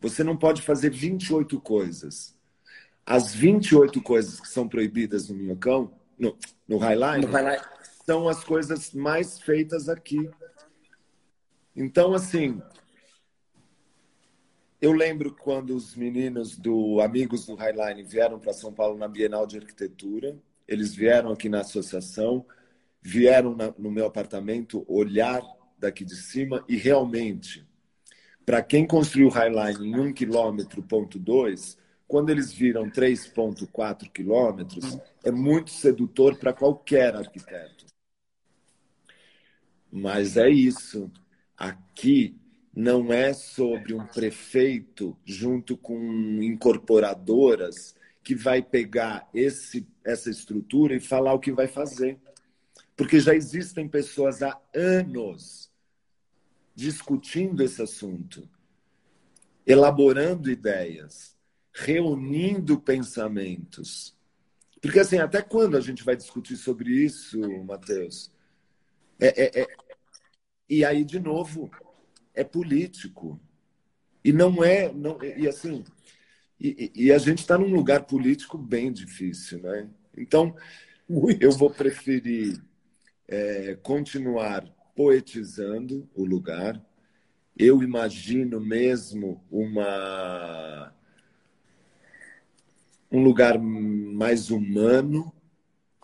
Você 0.00 0.22
não 0.22 0.36
pode 0.36 0.62
fazer 0.62 0.90
28 0.90 1.60
coisas. 1.60 2.35
As 3.06 3.32
28 3.32 4.02
coisas 4.02 4.40
que 4.40 4.48
são 4.48 4.68
proibidas 4.68 5.28
no 5.28 5.36
Minhocão, 5.36 5.92
no, 6.18 6.36
no 6.66 6.76
Highline, 6.76 7.24
no 7.24 7.32
Highline, 7.32 7.62
são 8.04 8.28
as 8.28 8.42
coisas 8.42 8.92
mais 8.92 9.38
feitas 9.38 9.88
aqui. 9.88 10.28
Então, 11.74 12.14
assim, 12.14 12.60
eu 14.80 14.90
lembro 14.90 15.32
quando 15.34 15.76
os 15.76 15.94
meninos 15.94 16.58
do 16.58 17.00
Amigos 17.00 17.46
do 17.46 17.54
Highline 17.54 18.02
vieram 18.02 18.40
para 18.40 18.52
São 18.52 18.72
Paulo 18.72 18.98
na 18.98 19.06
Bienal 19.06 19.46
de 19.46 19.58
Arquitetura. 19.58 20.36
Eles 20.66 20.92
vieram 20.92 21.30
aqui 21.30 21.48
na 21.48 21.60
associação, 21.60 22.44
vieram 23.00 23.54
na, 23.54 23.72
no 23.78 23.90
meu 23.90 24.06
apartamento 24.06 24.84
olhar 24.88 25.42
daqui 25.78 26.04
de 26.04 26.16
cima 26.16 26.64
e 26.68 26.76
realmente, 26.76 27.64
para 28.44 28.62
quem 28.62 28.84
construiu 28.84 29.28
o 29.28 29.30
Highline 29.30 29.86
em 29.86 30.00
1 30.00 30.12
km, 30.12 30.82
ponto 30.88 31.18
2, 31.18 31.78
quando 32.06 32.30
eles 32.30 32.52
viram 32.52 32.88
3,4 32.88 34.10
quilômetros, 34.10 34.98
é 35.24 35.30
muito 35.30 35.70
sedutor 35.70 36.36
para 36.38 36.52
qualquer 36.52 37.16
arquiteto. 37.16 37.86
Mas 39.90 40.36
é 40.36 40.48
isso. 40.48 41.10
Aqui 41.56 42.36
não 42.74 43.12
é 43.12 43.32
sobre 43.32 43.94
um 43.94 44.06
prefeito 44.06 45.16
junto 45.24 45.76
com 45.76 45.98
incorporadoras 46.42 47.94
que 48.22 48.34
vai 48.34 48.60
pegar 48.60 49.28
esse, 49.32 49.86
essa 50.04 50.28
estrutura 50.30 50.94
e 50.94 51.00
falar 51.00 51.32
o 51.32 51.40
que 51.40 51.52
vai 51.52 51.66
fazer. 51.66 52.18
Porque 52.96 53.18
já 53.20 53.34
existem 53.34 53.88
pessoas 53.88 54.42
há 54.42 54.60
anos 54.74 55.70
discutindo 56.74 57.62
esse 57.62 57.80
assunto. 57.80 58.48
elaborando 59.66 60.48
ideias, 60.48 61.35
reunindo 61.76 62.80
pensamentos. 62.80 64.16
Porque, 64.80 64.98
assim, 64.98 65.18
até 65.18 65.42
quando 65.42 65.76
a 65.76 65.80
gente 65.80 66.02
vai 66.02 66.16
discutir 66.16 66.56
sobre 66.56 66.90
isso, 66.90 67.38
Matheus? 67.64 68.32
É, 69.20 69.44
é, 69.44 69.62
é... 69.62 69.66
E 70.68 70.84
aí, 70.84 71.04
de 71.04 71.20
novo, 71.20 71.70
é 72.34 72.42
político. 72.42 73.38
E 74.24 74.32
não 74.32 74.64
é. 74.64 74.90
Não, 74.90 75.22
e 75.22 75.46
assim. 75.46 75.84
E, 76.58 76.90
e 76.94 77.12
a 77.12 77.18
gente 77.18 77.40
está 77.40 77.58
num 77.58 77.74
lugar 77.74 78.06
político 78.06 78.56
bem 78.56 78.90
difícil, 78.90 79.60
né? 79.60 79.90
Então, 80.16 80.56
Muito. 81.06 81.42
eu 81.42 81.52
vou 81.52 81.68
preferir 81.68 82.58
é, 83.28 83.76
continuar 83.82 84.64
poetizando 84.94 86.08
o 86.14 86.24
lugar. 86.24 86.82
Eu 87.54 87.82
imagino 87.82 88.58
mesmo 88.60 89.44
uma 89.50 90.95
um 93.10 93.22
lugar 93.22 93.58
mais 93.58 94.50
humano 94.50 95.32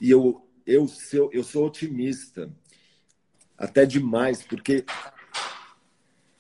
e 0.01 0.11
eu 0.11 0.47
eu 0.67 0.87
sou, 0.87 1.31
eu 1.33 1.43
sou 1.43 1.67
otimista 1.67 2.51
até 3.59 3.85
demais 3.85 4.43
porque 4.43 4.85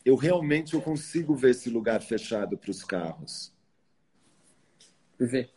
eu 0.04 0.16
realmente 0.16 0.74
eu 0.74 0.80
consigo 0.80 1.34
ver 1.34 1.50
esse 1.50 1.70
lugar 1.70 2.02
fechado 2.02 2.56
para 2.56 2.70
os 2.70 2.84
carros. 2.84 3.52
Perfeito. 5.16 5.52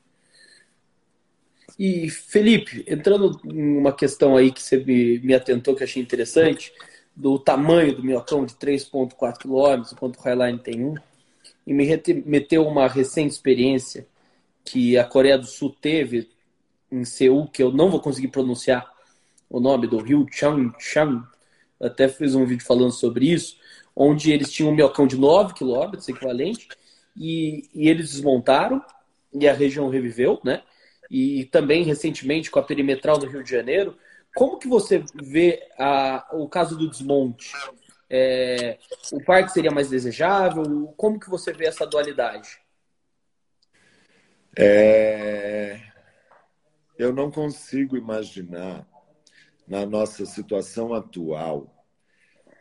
E, 1.78 2.10
Felipe, 2.10 2.86
entrando 2.88 3.40
em 3.44 3.78
uma 3.78 3.92
questão 3.92 4.38
aí 4.38 4.52
que 4.52 4.62
você 4.62 4.78
me, 4.78 5.20
me 5.20 5.34
atentou, 5.34 5.76
que 5.76 5.84
achei 5.84 6.02
interessante, 6.02 6.72
do 7.16 7.40
tamanho 7.40 7.96
do 7.96 8.04
minhocão 8.04 8.46
de 8.46 8.54
3,4 8.56 9.38
km, 9.40 9.92
enquanto 9.92 10.18
o 10.18 10.22
Highline 10.22 10.60
tem 10.60 10.86
um, 10.86 10.96
e 11.66 11.74
me 11.74 11.84
remeteu 11.84 12.66
uma 12.66 12.88
recente 12.88 13.34
experiência 13.34 14.08
que 14.66 14.98
a 14.98 15.06
Coreia 15.06 15.38
do 15.38 15.46
Sul 15.46 15.76
teve 15.80 16.30
em 16.92 17.06
Seul, 17.06 17.48
que 17.48 17.64
eu 17.64 17.72
não 17.72 17.90
vou 17.90 18.00
conseguir 18.00 18.30
pronunciar 18.30 18.92
o 19.50 19.60
nome 19.60 19.88
do 19.88 19.98
rio 19.98 20.26
Changchang, 20.30 21.24
até 21.80 22.08
fiz 22.08 22.36
um 22.36 22.46
vídeo 22.46 22.66
falando 22.66 22.92
sobre 22.92 23.32
isso, 23.32 23.58
onde 23.96 24.32
eles 24.32 24.52
tinham 24.52 24.72
um 24.72 24.76
minhocão 24.76 25.06
de 25.06 25.16
9 25.16 25.54
km, 25.54 25.94
equivalente, 26.10 26.68
e, 27.16 27.70
e 27.74 27.88
eles 27.88 28.12
desmontaram, 28.12 28.84
e 29.32 29.48
a 29.48 29.54
região 29.54 29.88
reviveu, 29.88 30.42
né? 30.44 30.64
e 31.10 31.46
também 31.46 31.84
recentemente 31.84 32.50
com 32.50 32.60
a 32.60 32.64
perimetral 32.64 33.18
do 33.18 33.28
Rio 33.28 33.44
de 33.44 33.52
Janeiro. 33.52 33.98
Como 34.36 34.60
que 34.60 34.68
você 34.68 35.04
vê 35.14 35.62
a, 35.78 36.28
o 36.34 36.48
caso 36.48 36.78
do 36.78 36.90
desmonte? 36.90 37.52
É, 38.10 38.78
o 39.12 39.24
parque 39.24 39.52
seria 39.52 39.72
mais 39.72 39.90
desejável? 39.90 40.94
Como 40.98 41.20
que 41.20 41.30
você 41.30 41.54
vê 41.54 41.68
essa 41.68 41.86
dualidade? 41.86 42.60
É... 44.58 45.82
Eu 46.98 47.14
não 47.14 47.30
consigo 47.30 47.98
imaginar, 47.98 48.88
na 49.68 49.86
nossa 49.86 50.26
situação 50.26 50.94
atual, 50.94 51.74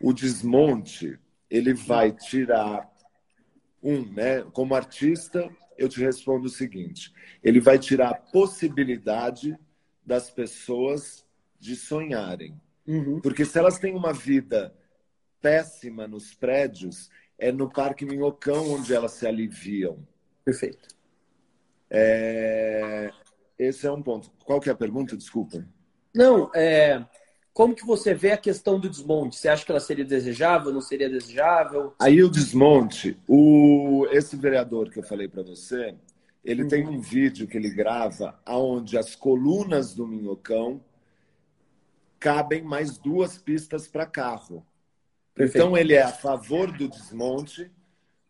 o 0.00 0.12
desmonte 0.12 1.18
ele 1.48 1.72
vai 1.72 2.10
tirar 2.10 2.90
um, 3.82 4.04
né? 4.12 4.42
Como 4.52 4.74
artista, 4.74 5.48
eu 5.76 5.88
te 5.88 6.00
respondo 6.00 6.46
o 6.46 6.50
seguinte: 6.50 7.12
ele 7.42 7.60
vai 7.60 7.78
tirar 7.78 8.10
a 8.10 8.14
possibilidade 8.14 9.56
das 10.04 10.30
pessoas 10.30 11.24
de 11.60 11.76
sonharem. 11.76 12.60
Uhum. 12.86 13.20
Porque 13.20 13.44
se 13.44 13.58
elas 13.58 13.78
têm 13.78 13.94
uma 13.94 14.12
vida 14.12 14.74
péssima 15.40 16.08
nos 16.08 16.34
prédios, 16.34 17.10
é 17.38 17.52
no 17.52 17.70
Parque 17.70 18.04
Minhocão 18.04 18.72
onde 18.72 18.94
elas 18.94 19.12
se 19.12 19.26
aliviam. 19.26 20.06
Perfeito. 20.44 20.88
É... 21.94 23.10
Esse 23.58 23.86
é 23.86 23.92
um 23.92 24.02
ponto. 24.02 24.30
Qual 24.44 24.60
que 24.60 24.68
é 24.68 24.72
a 24.72 24.76
pergunta? 24.76 25.16
Desculpa. 25.16 25.64
Não, 26.14 26.50
é 26.54 27.04
como 27.54 27.72
que 27.72 27.86
você 27.86 28.12
vê 28.12 28.32
a 28.32 28.36
questão 28.36 28.80
do 28.80 28.90
desmonte? 28.90 29.36
Você 29.36 29.48
acha 29.48 29.64
que 29.64 29.70
ela 29.70 29.78
seria 29.78 30.04
desejável, 30.04 30.72
não 30.72 30.80
seria 30.80 31.08
desejável? 31.08 31.94
Aí 32.00 32.20
o 32.20 32.28
desmonte, 32.28 33.16
o 33.28 34.08
esse 34.10 34.36
vereador 34.36 34.90
que 34.90 34.98
eu 34.98 35.04
falei 35.04 35.28
para 35.28 35.44
você, 35.44 35.94
ele 36.44 36.64
uhum. 36.64 36.68
tem 36.68 36.88
um 36.88 37.00
vídeo 37.00 37.46
que 37.46 37.56
ele 37.56 37.70
grava 37.70 38.36
aonde 38.44 38.98
as 38.98 39.14
colunas 39.14 39.94
do 39.94 40.04
Minhocão 40.04 40.82
cabem 42.18 42.60
mais 42.60 42.98
duas 42.98 43.38
pistas 43.38 43.86
para 43.86 44.04
carro. 44.04 44.66
Perfeito. 45.32 45.56
Então 45.64 45.78
ele 45.78 45.94
é 45.94 46.02
a 46.02 46.12
favor 46.12 46.72
do 46.72 46.88
desmonte, 46.88 47.70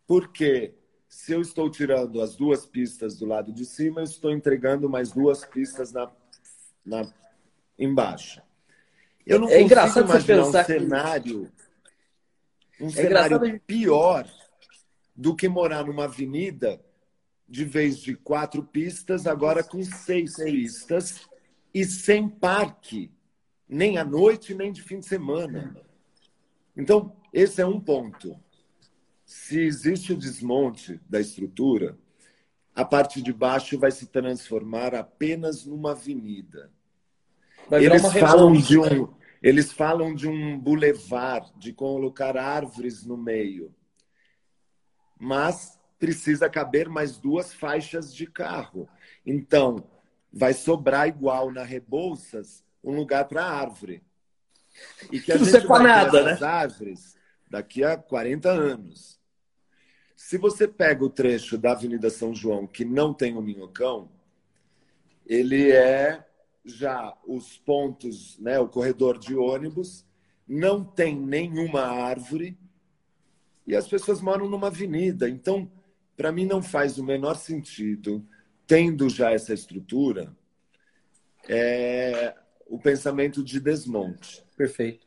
porque 0.06 0.74
se 1.14 1.32
eu 1.32 1.40
estou 1.40 1.70
tirando 1.70 2.20
as 2.20 2.34
duas 2.34 2.66
pistas 2.66 3.16
do 3.16 3.24
lado 3.24 3.52
de 3.52 3.64
cima, 3.64 4.00
eu 4.00 4.04
estou 4.04 4.32
entregando 4.32 4.90
mais 4.90 5.12
duas 5.12 5.44
pistas 5.44 5.92
na, 5.92 6.10
na 6.84 7.08
embaixo. 7.78 8.42
Eu 9.24 9.38
não 9.38 9.46
é 9.46 9.52
consigo 9.52 9.64
engraçado 9.64 10.04
imaginar 10.06 10.44
pensar 10.44 10.62
um 10.62 10.66
cenário, 10.66 11.52
um 12.80 12.86
é 12.88 12.90
cenário 12.90 13.36
engraçado... 13.36 13.60
pior 13.64 14.28
do 15.14 15.36
que 15.36 15.48
morar 15.48 15.86
numa 15.86 16.04
avenida 16.04 16.84
de 17.48 17.64
vez 17.64 17.98
de 17.98 18.16
quatro 18.16 18.64
pistas, 18.64 19.24
agora 19.26 19.62
com 19.62 19.82
seis 19.84 20.34
pistas 20.34 21.28
e 21.72 21.84
sem 21.84 22.28
parque, 22.28 23.10
nem 23.68 23.98
à 23.98 24.04
noite, 24.04 24.52
nem 24.52 24.72
de 24.72 24.82
fim 24.82 24.98
de 24.98 25.06
semana. 25.06 25.80
Então, 26.76 27.16
esse 27.32 27.62
é 27.62 27.66
um 27.66 27.80
ponto. 27.80 28.36
Se 29.36 29.60
existe 29.60 30.12
o 30.12 30.16
desmonte 30.16 31.00
da 31.08 31.20
estrutura, 31.20 31.98
a 32.72 32.84
parte 32.84 33.20
de 33.20 33.32
baixo 33.32 33.76
vai 33.76 33.90
se 33.90 34.06
transformar 34.06 34.94
apenas 34.94 35.66
numa 35.66 35.90
avenida. 35.90 36.70
Eles 37.72 38.12
falam 38.12 38.52
de 38.52 38.78
um, 38.78 39.06
né? 39.06 39.14
eles 39.42 39.72
falam 39.72 40.14
de 40.14 40.28
um 40.28 40.56
bulevar, 40.56 41.50
de 41.58 41.72
colocar 41.72 42.36
árvores 42.36 43.04
no 43.04 43.16
meio. 43.16 43.74
Mas 45.18 45.80
precisa 45.98 46.48
caber 46.48 46.88
mais 46.88 47.18
duas 47.18 47.52
faixas 47.52 48.14
de 48.14 48.28
carro. 48.28 48.88
Então, 49.26 49.84
vai 50.32 50.54
sobrar 50.54 51.08
igual 51.08 51.50
na 51.50 51.64
Rebouças 51.64 52.64
um 52.84 52.94
lugar 52.94 53.24
para 53.26 53.44
árvore. 53.44 54.00
E 55.10 55.20
que 55.20 55.32
a 55.32 55.36
Não 55.36 55.44
gente 55.44 55.66
vai 55.66 55.82
nada, 55.82 56.22
né? 56.22 56.38
árvores 56.40 57.16
daqui 57.50 57.82
a 57.82 57.96
40 57.96 58.48
anos. 58.48 59.13
Se 60.14 60.38
você 60.38 60.66
pega 60.68 61.04
o 61.04 61.10
trecho 61.10 61.58
da 61.58 61.72
Avenida 61.72 62.08
São 62.10 62.34
João 62.34 62.66
que 62.66 62.84
não 62.84 63.12
tem 63.12 63.36
o 63.36 63.42
minhocão, 63.42 64.10
ele 65.26 65.70
é 65.72 66.24
já 66.64 67.14
os 67.26 67.58
pontos, 67.58 68.38
né, 68.38 68.58
o 68.58 68.68
corredor 68.68 69.18
de 69.18 69.34
ônibus, 69.36 70.06
não 70.46 70.84
tem 70.84 71.14
nenhuma 71.18 71.82
árvore 71.82 72.58
e 73.66 73.74
as 73.74 73.86
pessoas 73.86 74.20
moram 74.20 74.48
numa 74.48 74.68
avenida. 74.68 75.28
Então, 75.28 75.70
para 76.16 76.32
mim, 76.32 76.46
não 76.46 76.62
faz 76.62 76.98
o 76.98 77.04
menor 77.04 77.34
sentido, 77.34 78.26
tendo 78.66 79.08
já 79.08 79.32
essa 79.32 79.52
estrutura, 79.52 80.34
é, 81.48 82.34
o 82.66 82.78
pensamento 82.78 83.42
de 83.42 83.60
desmonte. 83.60 84.44
Perfeito. 84.56 85.06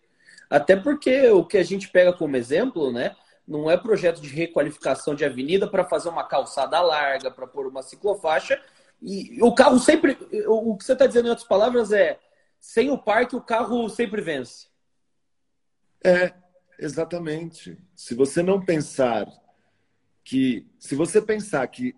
Até 0.50 0.76
porque 0.76 1.30
o 1.30 1.46
que 1.46 1.58
a 1.58 1.64
gente 1.64 1.90
pega 1.90 2.14
como 2.14 2.36
exemplo, 2.36 2.92
né? 2.92 3.16
Não 3.48 3.72
é 3.72 3.78
projeto 3.78 4.22
de 4.22 4.28
requalificação 4.28 5.16
de 5.16 5.24
avenida 5.24 5.70
para 5.70 5.86
fazer 5.86 6.10
uma 6.10 6.28
calçada 6.28 6.82
larga, 6.82 7.32
para 7.32 7.48
pôr 7.48 7.66
uma 7.68 7.82
ciclofaixa, 7.82 8.62
e 9.02 9.42
o 9.42 9.54
carro 9.54 9.80
sempre. 9.80 10.18
O 10.48 10.76
que 10.76 10.84
você 10.84 10.94
está 10.94 11.06
dizendo 11.06 11.28
em 11.28 11.30
outras 11.30 11.48
palavras 11.48 11.92
é: 11.92 12.20
sem 12.60 12.90
o 12.90 12.98
parque, 12.98 13.36
o 13.36 13.42
carro 13.42 13.88
sempre 13.90 14.22
vence. 14.22 14.68
É, 16.04 16.34
exatamente. 16.80 17.78
Se 17.96 18.16
você 18.16 18.42
não 18.42 18.64
pensar 18.64 19.28
que. 20.24 20.68
Se 20.80 20.96
você 20.96 21.22
pensar 21.22 21.66
que 21.68 21.96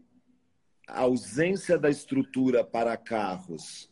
a 0.87 1.01
ausência 1.01 1.77
da 1.77 1.89
estrutura 1.89 2.63
para 2.63 2.97
carros 2.97 3.89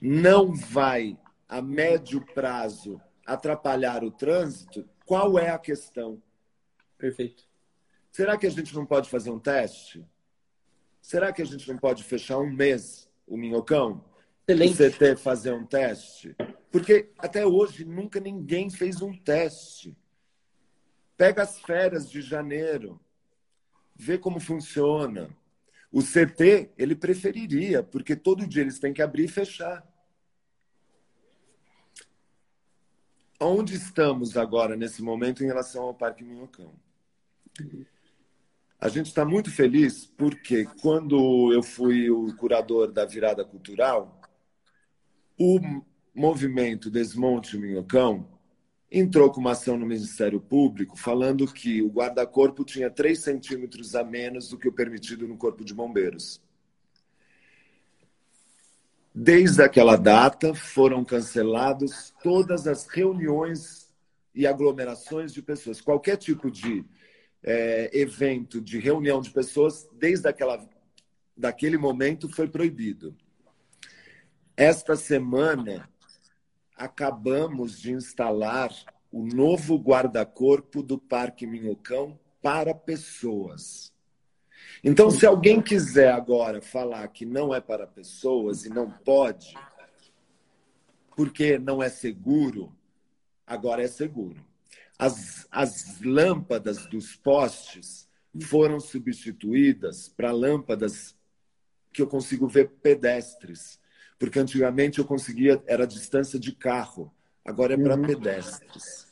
não 0.00 0.52
vai, 0.52 1.18
a 1.48 1.62
médio 1.62 2.24
prazo, 2.34 3.00
atrapalhar 3.24 4.04
o 4.04 4.10
trânsito, 4.10 4.88
qual 5.04 5.38
é 5.38 5.50
a 5.50 5.58
questão? 5.58 6.22
Perfeito. 6.96 7.44
Será 8.10 8.38
que 8.38 8.46
a 8.46 8.50
gente 8.50 8.74
não 8.74 8.86
pode 8.86 9.10
fazer 9.10 9.30
um 9.30 9.38
teste? 9.38 10.04
Será 11.00 11.32
que 11.32 11.42
a 11.42 11.44
gente 11.44 11.68
não 11.68 11.76
pode 11.76 12.02
fechar 12.02 12.38
um 12.38 12.50
mês 12.50 13.10
o 13.26 13.36
Minhocão? 13.36 14.04
Excelente. 14.46 14.82
O 14.82 14.90
CT 14.90 15.16
fazer 15.16 15.52
um 15.52 15.66
teste? 15.66 16.34
Porque 16.70 17.10
até 17.18 17.46
hoje 17.46 17.84
nunca 17.84 18.20
ninguém 18.20 18.70
fez 18.70 19.02
um 19.02 19.12
teste. 19.16 19.96
Pega 21.16 21.42
as 21.42 21.60
férias 21.60 22.10
de 22.10 22.20
janeiro, 22.20 23.00
vê 23.94 24.18
como 24.18 24.40
funciona. 24.40 25.28
O 25.92 26.02
CT, 26.02 26.72
ele 26.76 26.96
preferiria, 26.96 27.82
porque 27.82 28.16
todo 28.16 28.46
dia 28.46 28.62
eles 28.62 28.80
têm 28.80 28.92
que 28.92 29.02
abrir 29.02 29.24
e 29.24 29.28
fechar. 29.28 29.86
Onde 33.46 33.74
estamos 33.74 34.38
agora, 34.38 34.74
nesse 34.74 35.02
momento, 35.02 35.44
em 35.44 35.46
relação 35.46 35.82
ao 35.82 35.92
Parque 35.92 36.24
Minhocão? 36.24 36.72
A 38.80 38.88
gente 38.88 39.08
está 39.08 39.22
muito 39.22 39.50
feliz 39.50 40.06
porque 40.16 40.64
quando 40.80 41.52
eu 41.52 41.62
fui 41.62 42.08
o 42.08 42.34
curador 42.36 42.90
da 42.90 43.04
virada 43.04 43.44
cultural, 43.44 44.18
o 45.38 45.60
movimento 46.14 46.90
Desmonte 46.90 47.58
Minhocão 47.58 48.26
entrou 48.90 49.30
com 49.30 49.40
uma 49.40 49.52
ação 49.52 49.76
no 49.76 49.84
Ministério 49.84 50.40
Público 50.40 50.96
falando 50.96 51.46
que 51.46 51.82
o 51.82 51.90
guarda-corpo 51.90 52.64
tinha 52.64 52.88
3 52.88 53.18
centímetros 53.18 53.94
a 53.94 54.02
menos 54.02 54.48
do 54.48 54.56
que 54.56 54.68
o 54.68 54.72
permitido 54.72 55.28
no 55.28 55.36
Corpo 55.36 55.62
de 55.62 55.74
Bombeiros. 55.74 56.40
Desde 59.16 59.62
aquela 59.62 59.94
data, 59.94 60.52
foram 60.54 61.04
canceladas 61.04 62.12
todas 62.20 62.66
as 62.66 62.88
reuniões 62.88 63.94
e 64.34 64.44
aglomerações 64.44 65.32
de 65.32 65.40
pessoas. 65.40 65.80
Qualquer 65.80 66.16
tipo 66.16 66.50
de 66.50 66.84
é, 67.40 67.90
evento 67.96 68.60
de 68.60 68.80
reunião 68.80 69.20
de 69.20 69.30
pessoas, 69.30 69.88
desde 69.92 70.28
aquela, 70.28 70.68
daquele 71.36 71.78
momento, 71.78 72.28
foi 72.28 72.48
proibido. 72.48 73.16
Esta 74.56 74.96
semana, 74.96 75.88
acabamos 76.76 77.80
de 77.80 77.92
instalar 77.92 78.72
o 79.12 79.24
novo 79.24 79.76
guarda-corpo 79.76 80.82
do 80.82 80.98
Parque 80.98 81.46
Minhocão 81.46 82.18
para 82.42 82.74
pessoas. 82.74 83.93
Então, 84.86 85.10
se 85.10 85.24
alguém 85.24 85.62
quiser 85.62 86.12
agora 86.12 86.60
falar 86.60 87.08
que 87.08 87.24
não 87.24 87.54
é 87.54 87.60
para 87.60 87.86
pessoas 87.86 88.66
e 88.66 88.68
não 88.68 88.90
pode, 88.90 89.54
porque 91.16 91.56
não 91.58 91.82
é 91.82 91.88
seguro, 91.88 92.70
agora 93.46 93.82
é 93.82 93.88
seguro. 93.88 94.44
As, 94.98 95.46
as 95.50 96.02
lâmpadas 96.02 96.84
dos 96.86 97.16
postes 97.16 98.06
foram 98.42 98.78
substituídas 98.78 100.06
para 100.06 100.30
lâmpadas 100.30 101.16
que 101.90 102.02
eu 102.02 102.06
consigo 102.06 102.46
ver 102.46 102.68
pedestres. 102.82 103.80
Porque 104.18 104.38
antigamente 104.38 104.98
eu 104.98 105.06
conseguia, 105.06 105.62
era 105.66 105.86
distância 105.86 106.38
de 106.38 106.52
carro, 106.52 107.10
agora 107.42 107.72
é 107.72 107.76
para 107.78 107.96
uhum. 107.96 108.02
pedestres. 108.02 109.06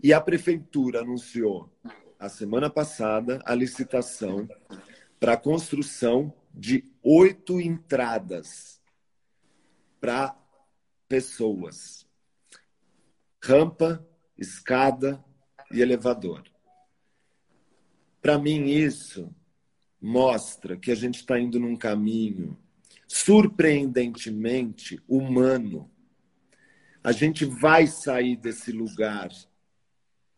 E 0.00 0.12
a 0.12 0.20
prefeitura 0.20 1.00
anunciou, 1.00 1.68
a 2.16 2.28
semana 2.28 2.70
passada, 2.70 3.42
a 3.44 3.54
licitação 3.56 4.48
para 5.20 5.34
a 5.34 5.36
construção 5.36 6.34
de 6.52 6.82
oito 7.02 7.60
entradas 7.60 8.80
para 10.00 10.34
pessoas: 11.06 12.08
rampa, 13.40 14.04
escada 14.38 15.22
e 15.70 15.80
elevador. 15.80 16.42
Para 18.22 18.38
mim, 18.38 18.64
isso 18.64 19.32
mostra 20.00 20.76
que 20.76 20.90
a 20.90 20.94
gente 20.94 21.16
está 21.16 21.38
indo 21.38 21.60
num 21.60 21.76
caminho 21.76 22.58
surpreendentemente 23.06 25.02
humano. 25.06 25.90
A 27.02 27.12
gente 27.12 27.44
vai 27.44 27.86
sair 27.86 28.36
desse 28.36 28.72
lugar. 28.72 29.30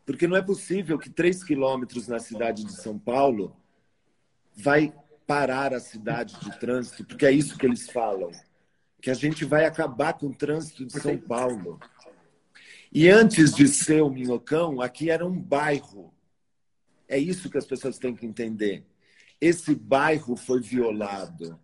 Porque 0.05 0.27
não 0.27 0.37
é 0.37 0.43
possível 0.43 0.99
que 0.99 1.11
três 1.11 1.45
quilômetros 1.45 2.09
na 2.09 2.19
cidade 2.19 2.65
de 2.65 2.73
São 2.73 2.99
Paulo 2.99 3.57
vai 4.55 4.93
parar 5.27 5.73
a 5.73 5.81
cidade 5.81 6.39
de 6.41 6.59
trânsito, 6.59 7.05
porque 7.05 7.27
é 7.27 7.33
isso 7.33 7.57
que 7.57 7.67
eles 7.67 7.89
falam. 7.91 8.31
Que 9.01 9.11
a 9.11 9.15
gente 9.15 9.45
vai 9.45 9.65
acabar 9.65 10.13
com 10.13 10.27
o 10.27 10.35
trânsito 10.35 10.85
de 10.85 10.93
São 10.93 11.19
Paulo. 11.19 11.81
E 12.93 13.09
antes 13.09 13.55
de 13.55 13.67
ser 13.67 14.03
o 14.03 14.11
Minhocão, 14.11 14.81
aqui 14.81 15.11
era 15.11 15.27
um 15.27 15.41
bairro. 15.41 16.13
É 17.09 17.19
isso 17.19 17.51
que 17.51 17.59
as 17.59 17.67
pessoas 17.67 17.99
têm 17.99 18.15
que 18.15 18.27
entender. 18.27 18.85
Esse 19.41 19.75
bairro 19.75 20.37
foi 20.37 20.61
violado. 20.61 21.59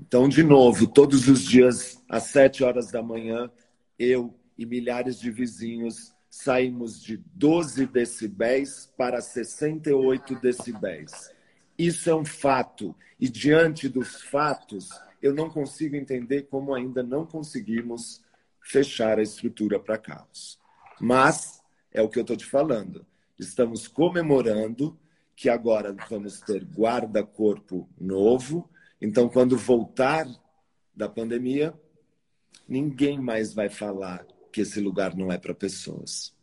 Então, 0.00 0.28
de 0.28 0.42
novo, 0.42 0.86
todos 0.86 1.28
os 1.28 1.44
dias, 1.44 2.02
às 2.08 2.24
sete 2.24 2.64
horas 2.64 2.90
da 2.90 3.02
manhã, 3.02 3.50
eu 3.98 4.34
e 4.56 4.64
milhares 4.64 5.18
de 5.20 5.30
vizinhos 5.30 6.11
saímos 6.34 7.02
de 7.02 7.18
12 7.34 7.86
decibéis 7.86 8.90
para 8.96 9.20
68 9.20 10.40
decibéis. 10.40 11.30
Isso 11.76 12.08
é 12.08 12.14
um 12.14 12.24
fato. 12.24 12.96
E 13.20 13.28
diante 13.28 13.88
dos 13.88 14.22
fatos, 14.22 14.88
eu 15.20 15.34
não 15.34 15.50
consigo 15.50 15.94
entender 15.94 16.44
como 16.44 16.74
ainda 16.74 17.02
não 17.02 17.26
conseguimos 17.26 18.22
fechar 18.60 19.18
a 19.18 19.22
estrutura 19.22 19.78
para 19.78 19.98
carros. 19.98 20.58
Mas 20.98 21.62
é 21.92 22.00
o 22.00 22.08
que 22.08 22.18
eu 22.18 22.22
estou 22.22 22.36
te 22.36 22.46
falando. 22.46 23.04
Estamos 23.38 23.86
comemorando 23.86 24.98
que 25.36 25.50
agora 25.50 25.94
vamos 26.08 26.40
ter 26.40 26.64
guarda-corpo 26.64 27.88
novo 28.00 28.70
então, 29.04 29.28
quando 29.28 29.58
voltar 29.58 30.28
da 30.94 31.08
pandemia, 31.08 31.74
ninguém 32.68 33.18
mais 33.18 33.52
vai 33.52 33.68
falar 33.68 34.24
que 34.52 34.60
esse 34.60 34.80
lugar 34.80 35.16
não 35.16 35.32
é 35.32 35.38
para 35.38 35.54
pessoas. 35.54 36.34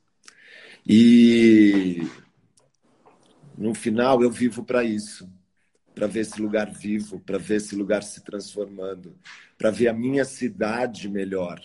E 0.86 2.02
no 3.58 3.74
final 3.74 4.24
eu 4.24 4.32
vivo 4.32 4.64
para 4.64 4.84
isso, 4.84 5.30
para 5.94 6.08
ver 6.08 6.22
esse 6.22 6.42
lugar 6.42 6.72
vivo, 6.72 7.20
para 7.20 7.38
ver 7.38 7.58
esse 7.58 7.76
lugar 7.76 8.04
se 8.04 8.22
transformando, 8.24 9.16
para 9.58 9.70
ver 9.70 9.90
a 9.90 9.94
minha 9.94 10.26
cidade 10.26 11.08
melhor. 11.08 11.62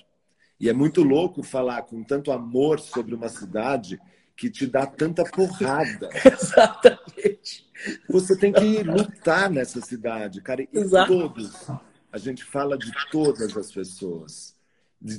E 0.60 0.68
é 0.68 0.72
muito 0.72 1.02
louco 1.02 1.42
falar 1.42 1.82
com 1.82 2.02
tanto 2.02 2.30
amor 2.30 2.80
sobre 2.80 3.14
uma 3.14 3.28
cidade 3.28 4.00
que 4.36 4.50
te 4.50 4.66
dá 4.66 4.86
tanta 4.86 5.24
porrada. 5.24 6.08
Exatamente. 6.24 7.66
Você 8.08 8.36
tem 8.36 8.52
que 8.52 8.82
lutar 8.82 9.50
nessa 9.50 9.80
cidade, 9.80 10.40
cara. 10.40 10.62
E 10.62 10.68
Exato. 10.72 11.12
todos. 11.12 11.68
A 12.10 12.18
gente 12.18 12.44
fala 12.44 12.78
de 12.78 12.92
todas 13.10 13.56
as 13.56 13.72
pessoas, 13.72 14.53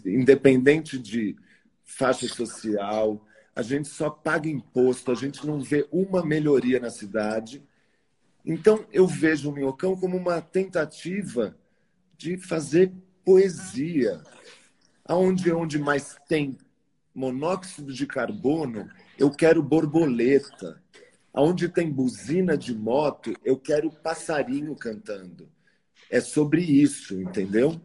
independente 0.05 0.97
de 0.97 1.35
faixa 1.83 2.27
social. 2.27 3.25
A 3.55 3.61
gente 3.61 3.87
só 3.87 4.09
paga 4.09 4.49
imposto, 4.49 5.11
a 5.11 5.15
gente 5.15 5.45
não 5.45 5.61
vê 5.61 5.87
uma 5.91 6.25
melhoria 6.25 6.79
na 6.79 6.89
cidade. 6.89 7.63
Então, 8.45 8.85
eu 8.91 9.07
vejo 9.07 9.49
o 9.49 9.53
Minhocão 9.53 9.95
como 9.95 10.17
uma 10.17 10.41
tentativa 10.41 11.57
de 12.17 12.37
fazer 12.37 12.91
poesia. 13.23 14.21
Aonde, 15.05 15.51
onde 15.51 15.79
mais 15.79 16.15
tem 16.27 16.57
monóxido 17.13 17.93
de 17.93 18.05
carbono, 18.05 18.89
eu 19.17 19.31
quero 19.31 19.63
borboleta. 19.63 20.81
Onde 21.33 21.69
tem 21.69 21.91
buzina 21.91 22.57
de 22.57 22.73
moto, 22.73 23.33
eu 23.43 23.57
quero 23.57 23.91
passarinho 23.91 24.75
cantando. 24.75 25.49
É 26.09 26.21
sobre 26.21 26.61
isso, 26.61 27.19
entendeu? 27.19 27.79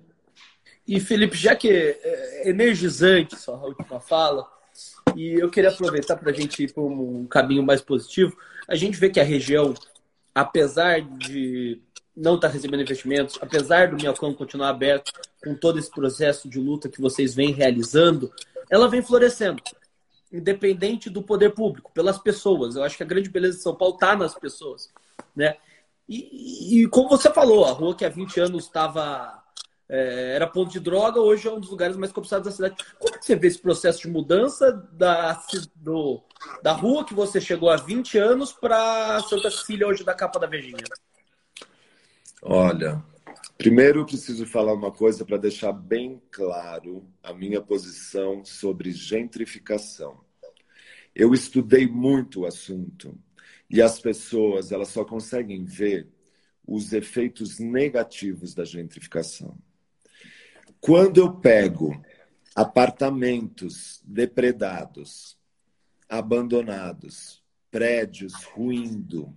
E, 0.90 0.98
Felipe, 0.98 1.36
já 1.36 1.54
que 1.54 1.70
é 1.70 2.50
energizante 2.50 3.36
sua 3.36 3.54
última 3.64 4.00
fala, 4.00 4.44
e 5.14 5.34
eu 5.34 5.48
queria 5.48 5.70
aproveitar 5.70 6.16
para 6.16 6.32
a 6.32 6.34
gente 6.34 6.64
ir 6.64 6.72
para 6.72 6.82
um 6.82 7.28
caminho 7.28 7.62
mais 7.62 7.80
positivo, 7.80 8.36
a 8.66 8.74
gente 8.74 8.98
vê 8.98 9.08
que 9.08 9.20
a 9.20 9.24
região, 9.24 9.72
apesar 10.34 11.00
de 11.00 11.80
não 12.16 12.34
estar 12.34 12.48
tá 12.48 12.54
recebendo 12.54 12.82
investimentos, 12.82 13.38
apesar 13.40 13.88
do 13.88 13.94
Minhocão 13.94 14.34
continuar 14.34 14.70
aberto 14.70 15.12
com 15.40 15.54
todo 15.54 15.78
esse 15.78 15.88
processo 15.88 16.48
de 16.48 16.58
luta 16.58 16.88
que 16.88 17.00
vocês 17.00 17.36
vêm 17.36 17.52
realizando, 17.52 18.28
ela 18.68 18.88
vem 18.88 19.00
florescendo 19.00 19.62
independente 20.32 21.08
do 21.08 21.22
poder 21.22 21.50
público, 21.50 21.92
pelas 21.92 22.18
pessoas. 22.18 22.74
Eu 22.74 22.82
acho 22.82 22.96
que 22.96 23.02
a 23.04 23.06
grande 23.06 23.30
beleza 23.30 23.58
de 23.58 23.62
São 23.62 23.76
Paulo 23.76 23.94
está 23.94 24.16
nas 24.16 24.34
pessoas. 24.34 24.88
Né? 25.36 25.56
E, 26.08 26.82
e, 26.82 26.88
como 26.88 27.08
você 27.08 27.32
falou, 27.32 27.64
a 27.64 27.70
rua 27.70 27.94
que 27.94 28.04
há 28.04 28.08
20 28.08 28.40
anos 28.40 28.64
estava. 28.64 29.39
É, 29.92 30.36
era 30.36 30.46
ponto 30.46 30.70
de 30.70 30.78
droga, 30.78 31.20
hoje 31.20 31.48
é 31.48 31.50
um 31.50 31.58
dos 31.58 31.68
lugares 31.68 31.96
mais 31.96 32.12
cobiçados 32.12 32.44
da 32.46 32.52
cidade. 32.52 32.76
Como 32.96 33.18
que 33.18 33.26
você 33.26 33.34
vê 33.34 33.48
esse 33.48 33.58
processo 33.58 34.02
de 34.02 34.08
mudança 34.08 34.70
da, 34.92 35.42
do, 35.74 36.22
da 36.62 36.72
rua 36.72 37.04
que 37.04 37.12
você 37.12 37.40
chegou 37.40 37.68
há 37.68 37.76
20 37.76 38.16
anos 38.16 38.52
para 38.52 39.20
Santa 39.28 39.50
Cecília, 39.50 39.88
hoje 39.88 40.04
da 40.04 40.14
capa 40.14 40.38
da 40.38 40.46
Vejinha? 40.46 40.84
Olha, 42.40 43.02
Primeiro, 43.58 44.00
eu 44.00 44.06
preciso 44.06 44.46
falar 44.46 44.72
uma 44.72 44.90
coisa 44.90 45.22
para 45.22 45.36
deixar 45.36 45.70
bem 45.70 46.22
claro 46.30 47.06
a 47.22 47.34
minha 47.34 47.60
posição 47.60 48.42
sobre 48.42 48.90
gentrificação. 48.90 50.18
Eu 51.14 51.34
estudei 51.34 51.86
muito 51.86 52.40
o 52.40 52.46
assunto 52.46 53.18
e 53.68 53.82
as 53.82 54.00
pessoas 54.00 54.72
elas 54.72 54.88
só 54.88 55.04
conseguem 55.04 55.62
ver 55.62 56.08
os 56.66 56.94
efeitos 56.94 57.58
negativos 57.58 58.54
da 58.54 58.64
gentrificação. 58.64 59.58
Quando 60.80 61.20
eu 61.20 61.30
pego 61.34 62.00
apartamentos 62.56 64.00
depredados, 64.02 65.36
abandonados, 66.08 67.44
prédios 67.70 68.32
ruindo, 68.44 69.36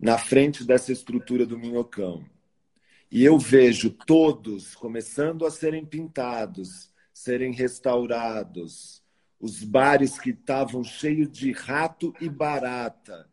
na 0.00 0.16
frente 0.16 0.64
dessa 0.64 0.90
estrutura 0.90 1.44
do 1.44 1.58
Minhocão, 1.58 2.24
e 3.10 3.22
eu 3.22 3.38
vejo 3.38 3.90
todos 3.90 4.74
começando 4.74 5.44
a 5.44 5.50
serem 5.50 5.84
pintados, 5.84 6.90
serem 7.12 7.52
restaurados, 7.52 9.04
os 9.38 9.62
bares 9.62 10.18
que 10.18 10.30
estavam 10.30 10.82
cheios 10.82 11.30
de 11.30 11.52
rato 11.52 12.14
e 12.22 12.28
barata. 12.30 13.28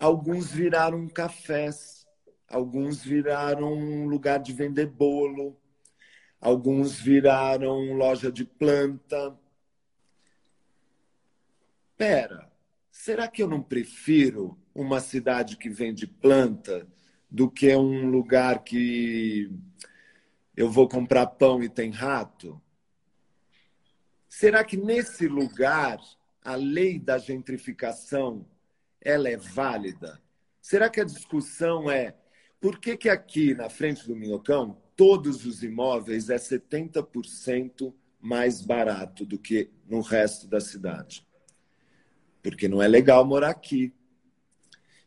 Alguns 0.00 0.50
viraram 0.50 1.06
cafés, 1.08 2.04
alguns 2.48 3.00
viraram 3.00 3.72
um 3.72 4.08
lugar 4.08 4.40
de 4.40 4.52
vender 4.52 4.86
bolo, 4.86 5.57
alguns 6.40 7.00
viraram 7.00 7.94
loja 7.94 8.30
de 8.30 8.44
planta. 8.44 9.38
Pera, 11.96 12.50
será 12.90 13.28
que 13.28 13.42
eu 13.42 13.48
não 13.48 13.62
prefiro 13.62 14.58
uma 14.74 15.00
cidade 15.00 15.56
que 15.56 15.68
vende 15.68 16.06
planta 16.06 16.86
do 17.30 17.50
que 17.50 17.74
um 17.74 18.08
lugar 18.08 18.62
que 18.62 19.50
eu 20.56 20.70
vou 20.70 20.88
comprar 20.88 21.26
pão 21.26 21.62
e 21.62 21.68
tem 21.68 21.90
rato? 21.90 22.60
Será 24.28 24.62
que 24.62 24.76
nesse 24.76 25.26
lugar 25.26 25.98
a 26.42 26.54
lei 26.54 26.98
da 26.98 27.18
gentrificação 27.18 28.46
ela 29.00 29.28
é 29.28 29.36
válida? 29.36 30.22
Será 30.60 30.88
que 30.88 31.00
a 31.00 31.04
discussão 31.04 31.90
é 31.90 32.14
por 32.60 32.78
que, 32.78 32.96
que 32.96 33.08
aqui 33.08 33.54
na 33.54 33.68
frente 33.68 34.06
do 34.06 34.14
Minhocão 34.14 34.80
todos 34.98 35.46
os 35.46 35.62
imóveis 35.62 36.28
é 36.28 36.34
70% 36.34 37.94
mais 38.20 38.60
barato 38.60 39.24
do 39.24 39.38
que 39.38 39.70
no 39.88 40.00
resto 40.00 40.48
da 40.48 40.60
cidade? 40.60 41.24
Porque 42.42 42.66
não 42.66 42.82
é 42.82 42.88
legal 42.88 43.24
morar 43.24 43.50
aqui. 43.50 43.94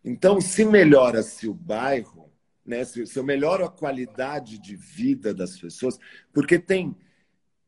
Então, 0.01 0.39
se 0.39 0.63
melhora-se 0.63 1.45
o 1.45 1.53
bairro, 1.53 2.31
né, 2.65 2.85
se, 2.85 3.05
se 3.05 3.19
eu 3.19 3.23
melhoro 3.25 3.65
a 3.65 3.69
qualidade 3.69 4.57
de 4.59 4.77
vida 4.77 5.33
das 5.33 5.59
pessoas, 5.59 5.99
porque 6.31 6.57
tem 6.57 6.95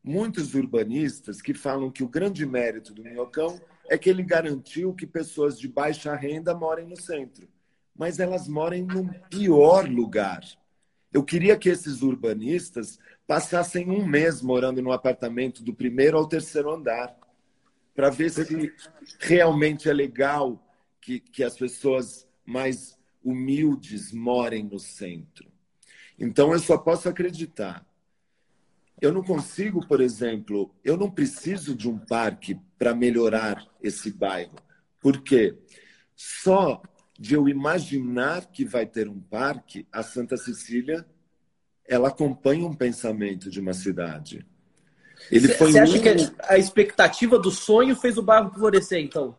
muitos 0.02 0.54
urbanistas 0.54 1.42
que 1.42 1.52
falam 1.52 1.90
que 1.90 2.02
o 2.02 2.08
grande 2.08 2.46
mérito 2.46 2.94
do 2.94 3.04
Minhocão 3.04 3.60
é 3.86 3.98
que 3.98 4.08
ele 4.08 4.22
garantiu 4.22 4.94
que 4.94 5.06
pessoas 5.06 5.58
de 5.58 5.68
baixa 5.68 6.14
renda 6.14 6.54
morem 6.54 6.86
no 6.86 6.96
centro. 6.96 7.46
Mas 7.94 8.18
elas 8.18 8.48
moram 8.48 8.78
no 8.86 9.12
pior 9.28 9.86
lugar. 9.86 10.42
Eu 11.14 11.24
queria 11.24 11.56
que 11.56 11.70
esses 11.70 12.02
urbanistas 12.02 12.98
passassem 13.26 13.90
um 13.90 14.06
mês 14.06 14.42
morando 14.42 14.82
no 14.82 14.92
apartamento 14.92 15.62
do 15.62 15.72
primeiro 15.72 16.18
ao 16.18 16.28
terceiro 16.28 16.70
andar, 16.70 17.16
para 17.94 18.10
ver 18.10 18.28
se 18.28 18.74
realmente 19.20 19.88
é 19.88 19.92
legal 19.92 20.60
que, 21.00 21.20
que 21.20 21.42
as 21.42 21.56
pessoas 21.56 22.28
mais 22.44 22.98
humildes 23.22 24.12
morem 24.12 24.64
no 24.64 24.78
centro. 24.78 25.50
Então, 26.18 26.52
eu 26.52 26.58
só 26.58 26.76
posso 26.76 27.08
acreditar 27.08 27.86
eu 29.04 29.12
não 29.12 29.22
consigo, 29.22 29.86
por 29.86 30.00
exemplo, 30.00 30.74
eu 30.82 30.96
não 30.96 31.10
preciso 31.10 31.74
de 31.74 31.88
um 31.88 31.98
parque 31.98 32.58
para 32.78 32.94
melhorar 32.94 33.66
esse 33.82 34.10
bairro. 34.10 34.56
Porque 35.00 35.58
só 36.16 36.80
de 37.18 37.34
eu 37.34 37.48
imaginar 37.48 38.46
que 38.46 38.64
vai 38.64 38.86
ter 38.86 39.08
um 39.08 39.20
parque, 39.20 39.86
a 39.92 40.02
Santa 40.02 40.36
Cecília 40.36 41.06
ela 41.86 42.08
acompanha 42.08 42.66
um 42.66 42.72
pensamento 42.72 43.50
de 43.50 43.60
uma 43.60 43.74
cidade. 43.74 44.44
Ele 45.30 45.48
Você 45.48 45.54
foi 45.54 45.78
acha 45.78 45.98
um... 45.98 46.00
que 46.00 46.08
a 46.48 46.58
expectativa 46.58 47.38
do 47.38 47.50
sonho 47.50 47.94
fez 47.94 48.16
o 48.16 48.22
bairro 48.22 48.50
florescer, 48.52 49.00
então? 49.00 49.38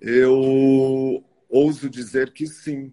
Eu 0.00 1.24
ouso 1.48 1.88
dizer 1.90 2.32
que 2.32 2.46
sim, 2.46 2.92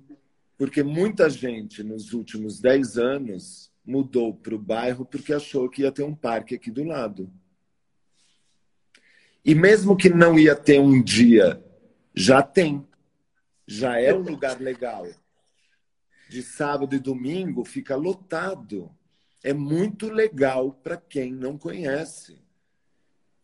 porque 0.57 0.81
muita 0.81 1.29
gente 1.29 1.83
nos 1.83 2.13
últimos 2.13 2.59
10 2.59 2.97
anos 2.97 3.71
mudou 3.85 4.33
para 4.33 4.55
o 4.55 4.59
bairro 4.59 5.05
porque 5.05 5.33
achou 5.33 5.69
que 5.69 5.83
ia 5.83 5.91
ter 5.91 6.03
um 6.03 6.15
parque 6.15 6.55
aqui 6.55 6.71
do 6.71 6.83
lado. 6.83 7.31
E 9.43 9.53
mesmo 9.53 9.95
que 9.95 10.09
não 10.09 10.39
ia 10.39 10.55
ter 10.55 10.79
um 10.79 11.03
dia, 11.03 11.63
já 12.15 12.41
tem. 12.41 12.87
Já 13.67 13.99
é 13.99 14.13
um 14.13 14.21
lugar 14.21 14.61
legal. 14.61 15.05
De 16.29 16.41
sábado 16.41 16.95
e 16.95 16.99
domingo 16.99 17.65
fica 17.65 17.95
lotado. 17.95 18.89
É 19.43 19.53
muito 19.53 20.07
legal 20.07 20.71
para 20.71 20.97
quem 20.97 21.33
não 21.33 21.57
conhece. 21.57 22.39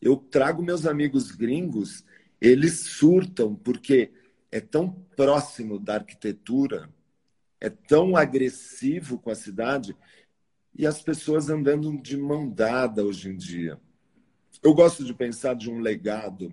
Eu 0.01 0.15
trago 0.15 0.63
meus 0.63 0.87
amigos 0.87 1.31
gringos, 1.31 2.03
eles 2.39 2.79
surtam 2.79 3.55
porque 3.55 4.11
é 4.51 4.59
tão 4.59 4.91
próximo 5.15 5.77
da 5.77 5.95
arquitetura, 5.95 6.89
é 7.59 7.69
tão 7.69 8.15
agressivo 8.15 9.19
com 9.19 9.29
a 9.29 9.35
cidade 9.35 9.95
e 10.73 10.87
as 10.87 11.03
pessoas 11.03 11.49
andando 11.49 11.95
de 12.01 12.17
mão 12.17 12.49
dada 12.49 13.03
hoje 13.05 13.29
em 13.29 13.37
dia. 13.37 13.79
Eu 14.63 14.73
gosto 14.73 15.03
de 15.03 15.13
pensar 15.13 15.55
de 15.55 15.69
um 15.69 15.79
legado 15.79 16.51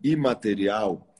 imaterial 0.00 1.13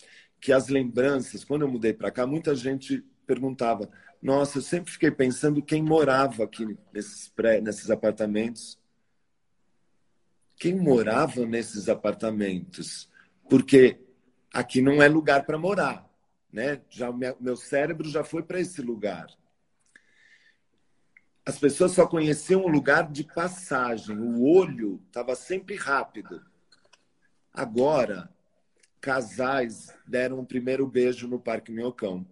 que 0.44 0.52
as 0.52 0.68
lembranças, 0.68 1.42
quando 1.42 1.62
eu 1.62 1.68
mudei 1.70 1.94
para 1.94 2.10
cá, 2.10 2.26
muita 2.26 2.54
gente 2.54 3.02
perguntava: 3.26 3.88
"Nossa, 4.20 4.58
eu 4.58 4.62
sempre 4.62 4.92
fiquei 4.92 5.10
pensando 5.10 5.62
quem 5.62 5.82
morava 5.82 6.44
aqui 6.44 6.76
nesses 6.92 7.30
pré, 7.30 7.62
nesses 7.62 7.90
apartamentos. 7.90 8.78
Quem 10.58 10.74
morava 10.74 11.46
nesses 11.46 11.88
apartamentos? 11.88 13.10
Porque 13.48 13.98
aqui 14.52 14.82
não 14.82 15.02
é 15.02 15.08
lugar 15.08 15.46
para 15.46 15.56
morar, 15.56 16.06
né? 16.52 16.82
Já 16.90 17.10
meu 17.40 17.56
cérebro 17.56 18.06
já 18.06 18.22
foi 18.22 18.42
para 18.42 18.60
esse 18.60 18.82
lugar 18.82 19.26
as 21.46 21.58
pessoas 21.58 21.92
só 21.92 22.06
conheciam 22.06 22.62
o 22.62 22.68
lugar 22.68 23.10
de 23.12 23.22
passagem, 23.22 24.16
o 24.18 24.42
olho 24.42 25.02
estava 25.08 25.36
sempre 25.36 25.76
rápido. 25.76 26.42
Agora, 27.52 28.33
casais 29.04 29.94
deram 30.06 30.40
o 30.40 30.46
primeiro 30.46 30.86
beijo 30.86 31.28
no 31.28 31.38
Parque 31.38 31.70
Minhocão. 31.70 32.26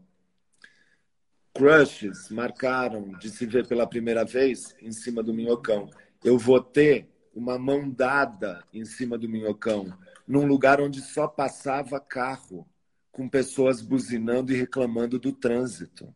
Crushes 1.53 2.31
marcaram 2.31 3.13
de 3.19 3.29
se 3.29 3.45
ver 3.45 3.67
pela 3.69 3.87
primeira 3.87 4.25
vez 4.25 4.75
em 4.81 4.91
cima 4.91 5.23
do 5.23 5.35
Minhocão. 5.35 5.91
Eu 6.25 6.39
vou 6.39 6.63
ter 6.63 7.11
uma 7.35 7.59
mão 7.59 7.91
dada 7.91 8.65
em 8.73 8.87
cima 8.87 9.19
do 9.19 9.29
Minhocão, 9.29 9.93
num 10.27 10.47
lugar 10.47 10.81
onde 10.81 11.03
só 11.03 11.29
passava 11.29 12.01
carro, 12.01 12.67
com 13.11 13.29
pessoas 13.29 13.83
buzinando 13.83 14.51
e 14.51 14.57
reclamando 14.57 15.19
do 15.19 15.31
trânsito. 15.31 16.15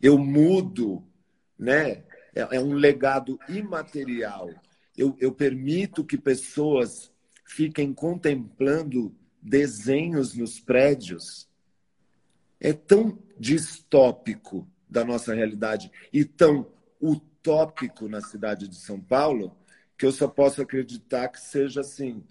Eu 0.00 0.16
mudo 0.16 1.04
né? 1.58 2.04
É, 2.32 2.56
é 2.56 2.60
um 2.60 2.74
legado 2.74 3.40
imaterial. 3.48 4.48
Eu, 4.96 5.16
eu 5.18 5.32
permito 5.32 6.04
que 6.04 6.16
pessoas 6.16 7.12
fiquem 7.44 7.92
contemplando 7.92 9.12
desenhos 9.40 10.34
nos 10.34 10.60
prédios. 10.60 11.48
É 12.60 12.72
tão 12.72 13.18
distópico 13.38 14.68
da 14.88 15.04
nossa 15.04 15.34
realidade 15.34 15.90
e 16.12 16.24
tão 16.24 16.70
utópico 17.00 18.08
na 18.08 18.20
cidade 18.20 18.66
de 18.66 18.76
São 18.76 19.00
Paulo 19.00 19.56
que 19.96 20.06
eu 20.06 20.12
só 20.12 20.26
posso 20.26 20.60
acreditar 20.62 21.28
que 21.28 21.40
seja 21.40 21.80
assim 21.80 22.24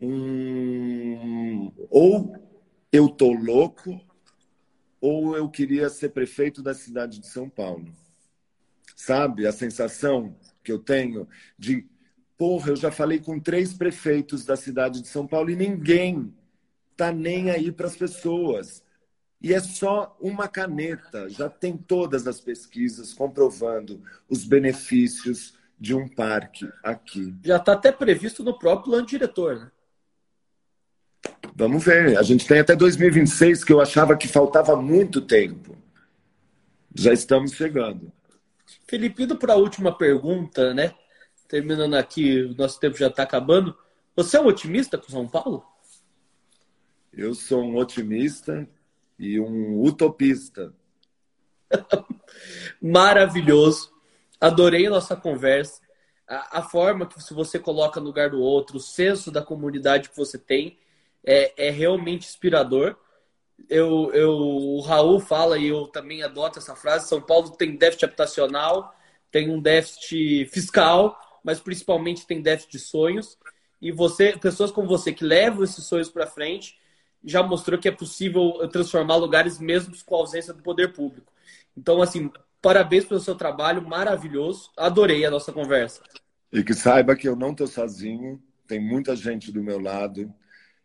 um 0.00 1.72
ou 1.88 2.36
eu 2.90 3.08
tô 3.08 3.32
louco 3.32 4.00
ou 5.00 5.36
eu 5.36 5.48
queria 5.48 5.88
ser 5.88 6.10
prefeito 6.10 6.62
da 6.62 6.74
cidade 6.74 7.18
de 7.18 7.26
São 7.26 7.48
Paulo 7.48 7.92
sabe? 9.02 9.46
A 9.46 9.52
sensação 9.52 10.36
que 10.62 10.70
eu 10.70 10.78
tenho 10.78 11.28
de, 11.58 11.86
porra, 12.38 12.70
eu 12.70 12.76
já 12.76 12.90
falei 12.90 13.18
com 13.18 13.40
três 13.40 13.74
prefeitos 13.74 14.44
da 14.44 14.56
cidade 14.56 15.02
de 15.02 15.08
São 15.08 15.26
Paulo 15.26 15.50
e 15.50 15.56
ninguém 15.56 16.32
tá 16.96 17.12
nem 17.12 17.50
aí 17.50 17.70
para 17.70 17.86
as 17.86 17.96
pessoas. 17.96 18.82
E 19.40 19.52
é 19.52 19.60
só 19.60 20.16
uma 20.20 20.46
caneta, 20.46 21.28
já 21.28 21.48
tem 21.48 21.76
todas 21.76 22.28
as 22.28 22.40
pesquisas 22.40 23.12
comprovando 23.12 24.00
os 24.28 24.44
benefícios 24.44 25.54
de 25.78 25.94
um 25.94 26.06
parque 26.06 26.68
aqui. 26.82 27.34
Já 27.44 27.56
está 27.56 27.72
até 27.72 27.90
previsto 27.90 28.44
no 28.44 28.56
próprio 28.56 28.92
plano 28.92 29.06
diretor, 29.06 29.58
né? 29.58 29.70
Vamos 31.54 31.84
ver. 31.84 32.16
A 32.16 32.22
gente 32.22 32.46
tem 32.46 32.60
até 32.60 32.76
2026, 32.76 33.64
que 33.64 33.72
eu 33.72 33.80
achava 33.80 34.16
que 34.16 34.28
faltava 34.28 34.76
muito 34.76 35.20
tempo. 35.20 35.76
Já 36.94 37.12
estamos 37.12 37.52
chegando. 37.52 38.12
Felipe, 38.86 39.24
indo 39.24 39.36
para 39.36 39.54
a 39.54 39.56
última 39.56 39.96
pergunta, 39.96 40.72
né? 40.72 40.94
Terminando 41.48 41.94
aqui, 41.94 42.42
o 42.42 42.54
nosso 42.54 42.78
tempo 42.78 42.96
já 42.96 43.08
está 43.08 43.24
acabando. 43.24 43.76
Você 44.14 44.36
é 44.36 44.40
um 44.40 44.46
otimista 44.46 44.96
com 44.96 45.10
São 45.10 45.26
Paulo? 45.26 45.64
Eu 47.12 47.34
sou 47.34 47.62
um 47.62 47.76
otimista 47.76 48.68
e 49.18 49.38
um 49.38 49.82
utopista. 49.82 50.74
Maravilhoso. 52.80 53.92
Adorei 54.40 54.86
a 54.86 54.90
nossa 54.90 55.14
conversa. 55.14 55.80
A, 56.26 56.58
a, 56.58 56.62
forma 56.62 57.06
que 57.06 57.34
você 57.34 57.58
coloca 57.58 58.00
no 58.00 58.06
lugar 58.06 58.30
do 58.30 58.40
outro, 58.40 58.78
o 58.78 58.80
senso 58.80 59.30
da 59.30 59.42
comunidade 59.42 60.08
que 60.08 60.16
você 60.16 60.38
tem, 60.38 60.78
é, 61.24 61.68
é 61.68 61.70
realmente 61.70 62.26
inspirador 62.26 62.96
eu, 63.68 64.10
eu, 64.12 64.32
o 64.32 64.80
Raul 64.80 65.20
fala 65.20 65.58
e 65.58 65.68
eu 65.68 65.86
também 65.86 66.22
adoto 66.22 66.58
essa 66.58 66.74
frase: 66.74 67.08
São 67.08 67.20
Paulo 67.20 67.50
tem 67.50 67.76
déficit 67.76 68.04
habitacional, 68.04 68.94
tem 69.30 69.50
um 69.50 69.60
déficit 69.60 70.46
fiscal, 70.46 71.18
mas 71.44 71.60
principalmente 71.60 72.26
tem 72.26 72.40
déficit 72.40 72.72
de 72.72 72.78
sonhos. 72.78 73.38
E 73.80 73.90
você, 73.90 74.36
pessoas 74.38 74.70
como 74.70 74.86
você 74.86 75.12
que 75.12 75.24
levam 75.24 75.64
esses 75.64 75.84
sonhos 75.84 76.08
para 76.08 76.26
frente, 76.26 76.78
já 77.24 77.42
mostrou 77.42 77.78
que 77.78 77.88
é 77.88 77.92
possível 77.92 78.68
transformar 78.68 79.16
lugares 79.16 79.58
mesmo 79.58 79.94
com 80.04 80.16
a 80.16 80.18
ausência 80.18 80.52
do 80.52 80.62
poder 80.62 80.92
público. 80.92 81.32
Então, 81.76 82.02
assim, 82.02 82.30
parabéns 82.60 83.04
pelo 83.04 83.20
seu 83.20 83.34
trabalho, 83.34 83.86
maravilhoso. 83.86 84.70
Adorei 84.76 85.24
a 85.24 85.30
nossa 85.30 85.52
conversa. 85.52 86.02
E 86.52 86.62
que 86.62 86.74
saiba 86.74 87.16
que 87.16 87.28
eu 87.28 87.36
não 87.36 87.52
estou 87.52 87.66
sozinho, 87.66 88.42
tem 88.66 88.80
muita 88.80 89.16
gente 89.16 89.50
do 89.50 89.62
meu 89.62 89.78
lado. 89.78 90.32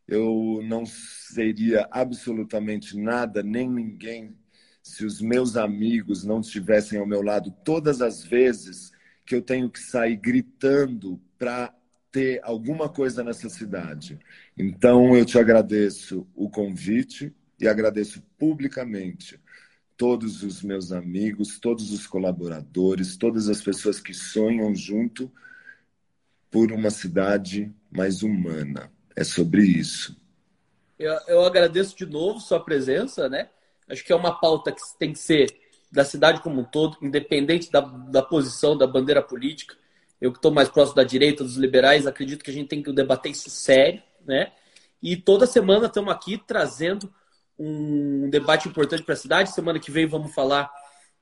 Eu 0.07 0.61
não 0.63 0.85
seria 0.85 1.87
absolutamente 1.91 2.97
nada, 2.97 3.43
nem 3.43 3.69
ninguém, 3.69 4.37
se 4.81 5.05
os 5.05 5.19
meus 5.19 5.57
amigos 5.57 6.23
não 6.23 6.39
estivessem 6.39 6.97
ao 6.97 7.05
meu 7.05 7.21
lado 7.21 7.53
todas 7.65 8.01
as 8.01 8.23
vezes 8.23 8.91
que 9.25 9.35
eu 9.35 9.41
tenho 9.41 9.69
que 9.69 9.79
sair 9.79 10.15
gritando 10.15 11.19
para 11.37 11.73
ter 12.17 12.39
alguma 12.41 12.89
coisa 12.89 13.23
nessa 13.23 13.47
cidade. 13.47 14.17
Então, 14.57 15.15
eu 15.15 15.23
te 15.23 15.37
agradeço 15.37 16.27
o 16.35 16.49
convite 16.49 17.31
e 17.59 17.67
agradeço 17.67 18.23
publicamente 18.39 19.39
todos 19.95 20.41
os 20.41 20.63
meus 20.63 20.91
amigos, 20.91 21.59
todos 21.59 21.91
os 21.91 22.07
colaboradores, 22.07 23.17
todas 23.17 23.47
as 23.49 23.61
pessoas 23.61 23.99
que 23.99 24.15
sonham 24.15 24.73
junto 24.73 25.31
por 26.49 26.71
uma 26.71 26.89
cidade 26.89 27.71
mais 27.91 28.23
humana. 28.23 28.91
É 29.15 29.23
sobre 29.23 29.61
isso. 29.61 30.19
Eu, 30.97 31.13
eu 31.27 31.41
agradeço 31.45 31.95
de 31.95 32.07
novo 32.07 32.39
sua 32.39 32.59
presença, 32.59 33.29
né? 33.29 33.47
Acho 33.87 34.03
que 34.03 34.11
é 34.11 34.15
uma 34.15 34.39
pauta 34.39 34.71
que 34.71 34.81
tem 34.97 35.13
que 35.13 35.19
ser 35.19 35.55
da 35.91 36.03
cidade 36.03 36.41
como 36.41 36.61
um 36.61 36.65
todo, 36.65 36.97
independente 36.99 37.71
da, 37.71 37.81
da 37.81 38.23
posição, 38.23 38.75
da 38.75 38.87
bandeira 38.87 39.21
política. 39.21 39.75
Eu 40.19 40.31
que 40.31 40.39
estou 40.39 40.51
mais 40.51 40.69
próximo 40.69 40.95
da 40.95 41.03
direita, 41.03 41.43
dos 41.43 41.57
liberais, 41.57 42.07
acredito 42.07 42.43
que 42.43 42.49
a 42.49 42.53
gente 42.53 42.67
tem 42.67 42.81
que 42.81 42.91
debater 42.91 43.31
isso 43.31 43.49
sério, 43.49 44.01
né? 44.25 44.51
E 45.01 45.15
toda 45.15 45.45
semana 45.45 45.85
estamos 45.85 46.11
aqui 46.11 46.37
trazendo 46.37 47.13
um 47.57 48.29
debate 48.29 48.67
importante 48.67 49.03
para 49.03 49.13
a 49.13 49.17
cidade. 49.17 49.53
Semana 49.53 49.79
que 49.79 49.91
vem 49.91 50.07
vamos 50.07 50.33
falar 50.33 50.71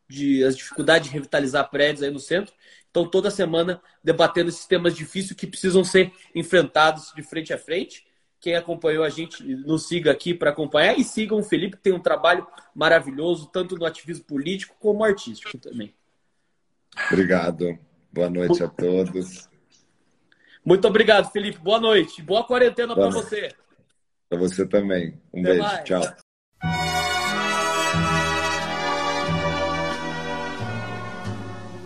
de 0.08 0.44
as 0.44 0.56
dificuldades 0.56 1.10
de 1.10 1.14
revitalizar 1.14 1.70
prédios 1.70 2.04
aí 2.04 2.12
no 2.12 2.20
centro. 2.20 2.54
Então, 2.90 3.08
toda 3.10 3.30
semana 3.30 3.82
debatendo 4.04 4.50
esses 4.50 4.66
temas 4.66 4.96
difíceis 4.96 5.38
que 5.38 5.48
precisam 5.48 5.84
ser 5.84 6.14
enfrentados 6.34 7.12
de 7.14 7.22
frente 7.22 7.54
a 7.54 7.58
frente. 7.58 8.06
Quem 8.40 8.56
acompanhou 8.56 9.04
a 9.04 9.10
gente, 9.10 9.44
nos 9.44 9.88
siga 9.88 10.12
aqui 10.12 10.34
para 10.34 10.52
acompanhar 10.52 10.98
e 10.98 11.04
sigam 11.04 11.40
o 11.40 11.44
Felipe, 11.44 11.78
que 11.78 11.84
tem 11.84 11.94
um 11.94 12.00
trabalho 12.00 12.46
maravilhoso, 12.76 13.48
tanto 13.48 13.76
no 13.76 13.86
ativismo 13.86 14.24
político 14.24 14.76
como 14.80 15.04
artístico 15.04 15.58
também. 15.58 15.94
Obrigado. 17.12 17.78
Boa 18.16 18.30
noite 18.30 18.64
a 18.64 18.70
todos. 18.70 19.50
Muito 20.64 20.88
obrigado, 20.88 21.30
Felipe. 21.34 21.60
Boa 21.60 21.82
noite. 21.82 22.22
Boa 22.22 22.46
quarentena 22.46 22.96
para 22.96 23.10
você. 23.10 23.54
Para 24.30 24.40
você 24.40 24.66
também. 24.66 25.22
Um 25.34 25.42
Até 25.42 25.50
beijo. 25.50 25.64
Mais. 25.64 25.84
Tchau. 25.84 26.25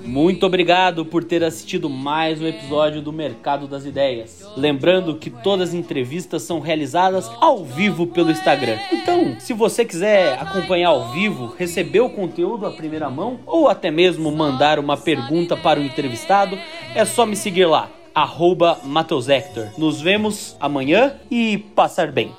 Muito 0.09 0.43
obrigado 0.43 1.05
por 1.05 1.23
ter 1.23 1.43
assistido 1.43 1.87
mais 1.87 2.41
um 2.41 2.47
episódio 2.47 2.99
do 2.99 3.13
Mercado 3.13 3.67
das 3.67 3.85
Ideias. 3.85 4.43
Lembrando 4.57 5.15
que 5.15 5.29
todas 5.29 5.69
as 5.69 5.75
entrevistas 5.75 6.41
são 6.41 6.59
realizadas 6.59 7.29
ao 7.39 7.63
vivo 7.63 8.07
pelo 8.07 8.31
Instagram. 8.31 8.79
Então, 8.91 9.39
se 9.39 9.53
você 9.53 9.85
quiser 9.85 10.33
acompanhar 10.39 10.89
ao 10.89 11.11
vivo, 11.11 11.53
receber 11.55 11.99
o 11.99 12.09
conteúdo 12.09 12.65
à 12.65 12.71
primeira 12.71 13.07
mão 13.07 13.39
ou 13.45 13.69
até 13.69 13.91
mesmo 13.91 14.31
mandar 14.31 14.79
uma 14.79 14.97
pergunta 14.97 15.55
para 15.55 15.79
o 15.79 15.83
entrevistado, 15.83 16.57
é 16.95 17.05
só 17.05 17.23
me 17.23 17.35
seguir 17.35 17.65
lá, 17.65 17.87
arroba 18.13 18.79
Nos 19.77 20.01
vemos 20.01 20.57
amanhã 20.59 21.17
e 21.29 21.55
passar 21.59 22.11
bem. 22.11 22.31